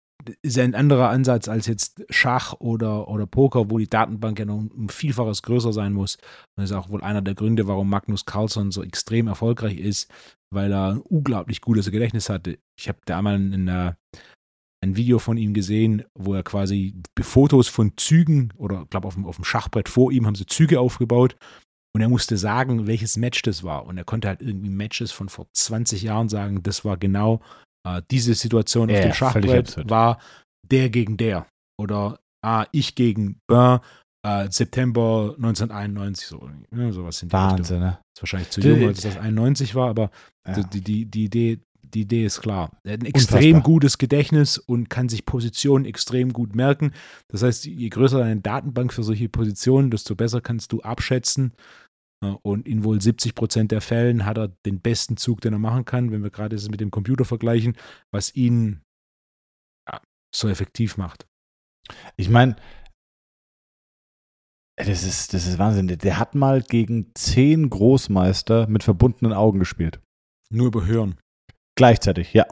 [0.41, 4.55] ist ein anderer Ansatz als jetzt Schach oder, oder Poker, wo die Datenbank ja noch
[4.55, 6.17] um Vielfaches größer sein muss.
[6.55, 10.11] Das ist auch wohl einer der Gründe, warum Magnus Carlsson so extrem erfolgreich ist,
[10.53, 12.59] weil er ein unglaublich gutes Gedächtnis hatte.
[12.80, 13.95] Ich habe da einmal in, in,
[14.84, 19.17] ein Video von ihm gesehen, wo er quasi Fotos von Zügen oder ich glaube auf
[19.26, 21.36] auf dem Schachbrett vor ihm haben sie Züge aufgebaut
[21.93, 23.86] und er musste sagen, welches Match das war.
[23.86, 27.41] Und er konnte halt irgendwie Matches von vor 20 Jahren sagen, das war genau
[27.84, 30.20] äh, diese Situation auf dem Schachbrett war
[30.64, 31.48] der gegen der.
[31.78, 33.82] Oder ah, ich gegen Burr,
[34.24, 38.00] äh, September 1991, so, ja, sowas in Wahnsinn, ne?
[38.16, 40.12] Ist wahrscheinlich zu jung, als das 91 war, aber
[40.48, 40.62] ja.
[40.62, 42.72] die, die, die, Idee, die Idee ist klar.
[42.84, 43.62] Er hat ein extrem Unfassbar.
[43.64, 46.92] gutes Gedächtnis und kann sich Positionen extrem gut merken.
[47.30, 51.54] Das heißt, je größer deine Datenbank für solche Positionen, desto besser kannst du abschätzen,
[52.22, 55.86] und in wohl 70 Prozent der Fällen hat er den besten Zug, den er machen
[55.86, 57.76] kann, wenn wir gerade das mit dem Computer vergleichen,
[58.11, 58.82] was ihn
[59.89, 59.99] ja,
[60.34, 61.26] so effektiv macht.
[62.17, 62.55] Ich meine,
[64.78, 65.88] das ist, das ist Wahnsinn.
[65.88, 69.99] Der hat mal gegen zehn Großmeister mit verbundenen Augen gespielt.
[70.51, 71.17] Nur überhören.
[71.76, 72.45] Gleichzeitig, ja.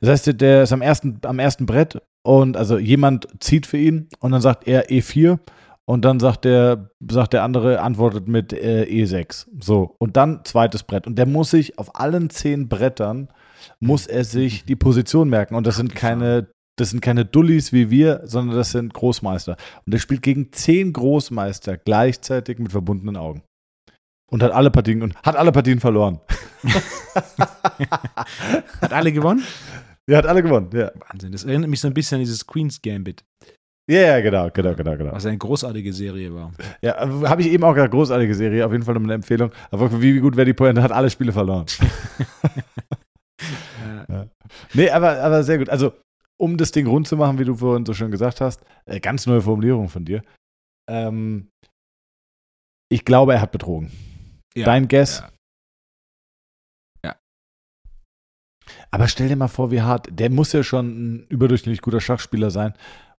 [0.00, 4.08] Das heißt, der ist am ersten, am ersten Brett und also jemand zieht für ihn
[4.20, 5.38] und dann sagt er E4
[5.88, 9.46] und dann sagt der, sagt der andere, antwortet mit äh, E6.
[9.60, 9.94] So.
[9.98, 11.06] Und dann zweites Brett.
[11.06, 13.28] Und der muss sich auf allen zehn Brettern,
[13.78, 15.54] muss er sich die Position merken.
[15.54, 19.56] Und das sind keine, das sind keine Dullis wie wir, sondern das sind Großmeister.
[19.84, 23.44] Und der spielt gegen zehn Großmeister gleichzeitig mit verbundenen Augen.
[24.28, 26.18] Und hat alle Partien und hat alle Partien verloren.
[28.80, 29.42] hat alle gewonnen?
[30.08, 30.92] Ja, hat alle gewonnen, ja.
[31.08, 31.32] Wahnsinn.
[31.32, 33.24] Das erinnert mich so ein bisschen an dieses Queen's Gambit.
[33.88, 35.12] Ja, ja, genau, genau, genau, genau.
[35.12, 36.52] Was eine großartige Serie war.
[36.82, 39.52] Ja, habe ich eben auch gesagt, großartige Serie, auf jeden Fall eine Empfehlung.
[39.70, 41.66] Aber wie gut wäre die Pointe, hat alle Spiele verloren.
[44.08, 44.26] ja.
[44.74, 45.68] Nee, aber, aber sehr gut.
[45.68, 45.92] Also,
[46.36, 49.24] um das Ding rund zu machen, wie du vorhin so schön gesagt hast, äh, ganz
[49.26, 50.22] neue Formulierung von dir.
[50.90, 51.48] Ähm,
[52.90, 53.92] ich glaube, er hat betrogen.
[54.56, 55.20] Ja, Dein Guess?
[57.04, 57.04] Ja.
[57.04, 57.16] ja.
[58.90, 60.08] Aber stell dir mal vor, wie hart.
[60.10, 62.74] Der muss ja schon ein überdurchschnittlich guter Schachspieler sein.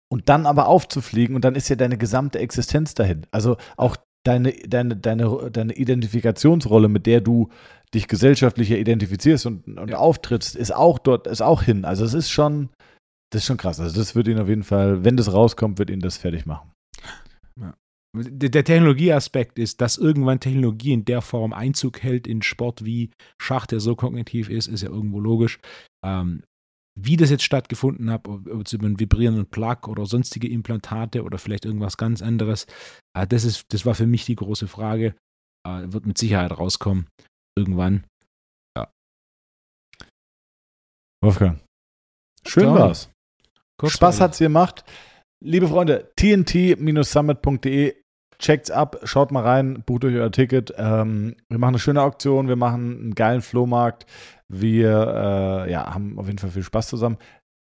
[0.08, 3.26] Und dann aber aufzufliegen und dann ist ja deine gesamte Existenz dahin.
[3.32, 3.96] Also auch
[4.26, 7.50] deine, deine, deine, deine Identifikationsrolle, mit der du
[7.94, 9.98] dich gesellschaftlich identifizierst und, und ja.
[9.98, 11.84] auftrittst, ist auch dort, ist auch hin.
[11.84, 12.70] Also es ist schon,
[13.30, 13.80] das ist schon krass.
[13.80, 16.72] Also das wird ihn auf jeden Fall, wenn das rauskommt, wird ihn das fertig machen.
[17.60, 17.74] Ja.
[18.16, 23.66] Der Technologieaspekt ist, dass irgendwann Technologie in der Form Einzug hält in Sport wie Schach,
[23.66, 25.58] der so kognitiv ist, ist ja irgendwo logisch.
[26.04, 26.42] Ähm,
[26.98, 31.38] wie das jetzt stattgefunden hat, ob es über einen vibrierenden Plug oder sonstige Implantate oder
[31.38, 32.66] vielleicht irgendwas ganz anderes,
[33.14, 35.14] äh, das, ist, das war für mich die große Frage.
[35.66, 37.08] Äh, wird mit Sicherheit rauskommen.
[37.56, 38.06] Irgendwann.
[38.76, 38.90] Ja.
[41.22, 41.60] Wolfgang.
[42.46, 42.78] Schön Klar.
[42.78, 43.10] war's.
[43.78, 44.84] Kurz Spaß hat's gemacht.
[45.44, 48.02] Liebe Freunde, tnt-summit.de,
[48.38, 50.74] checkt's ab, schaut mal rein, bucht euch euer Ticket.
[50.76, 54.06] Ähm, wir machen eine schöne Auktion, wir machen einen geilen Flohmarkt.
[54.48, 57.18] Wir äh, ja, haben auf jeden Fall viel Spaß zusammen.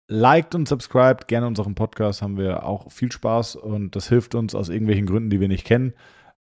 [0.08, 4.54] Liked und subscribed gerne unseren Podcast, haben wir auch viel Spaß und das hilft uns
[4.54, 5.94] aus irgendwelchen Gründen, die wir nicht kennen.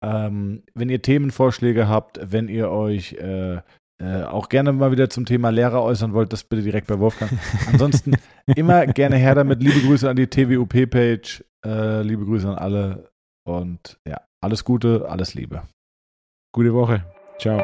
[0.03, 3.59] Ähm, wenn ihr Themenvorschläge habt, wenn ihr euch äh,
[4.01, 7.31] äh, auch gerne mal wieder zum Thema Lehrer äußern wollt, das bitte direkt bei Wolfgang.
[7.71, 8.13] Ansonsten
[8.55, 9.61] immer gerne her damit.
[9.61, 11.43] Liebe Grüße an die TWUP-Page.
[11.63, 13.10] Äh, liebe Grüße an alle.
[13.43, 15.63] Und ja, alles Gute, alles Liebe.
[16.53, 17.05] Gute Woche.
[17.39, 17.61] Ciao.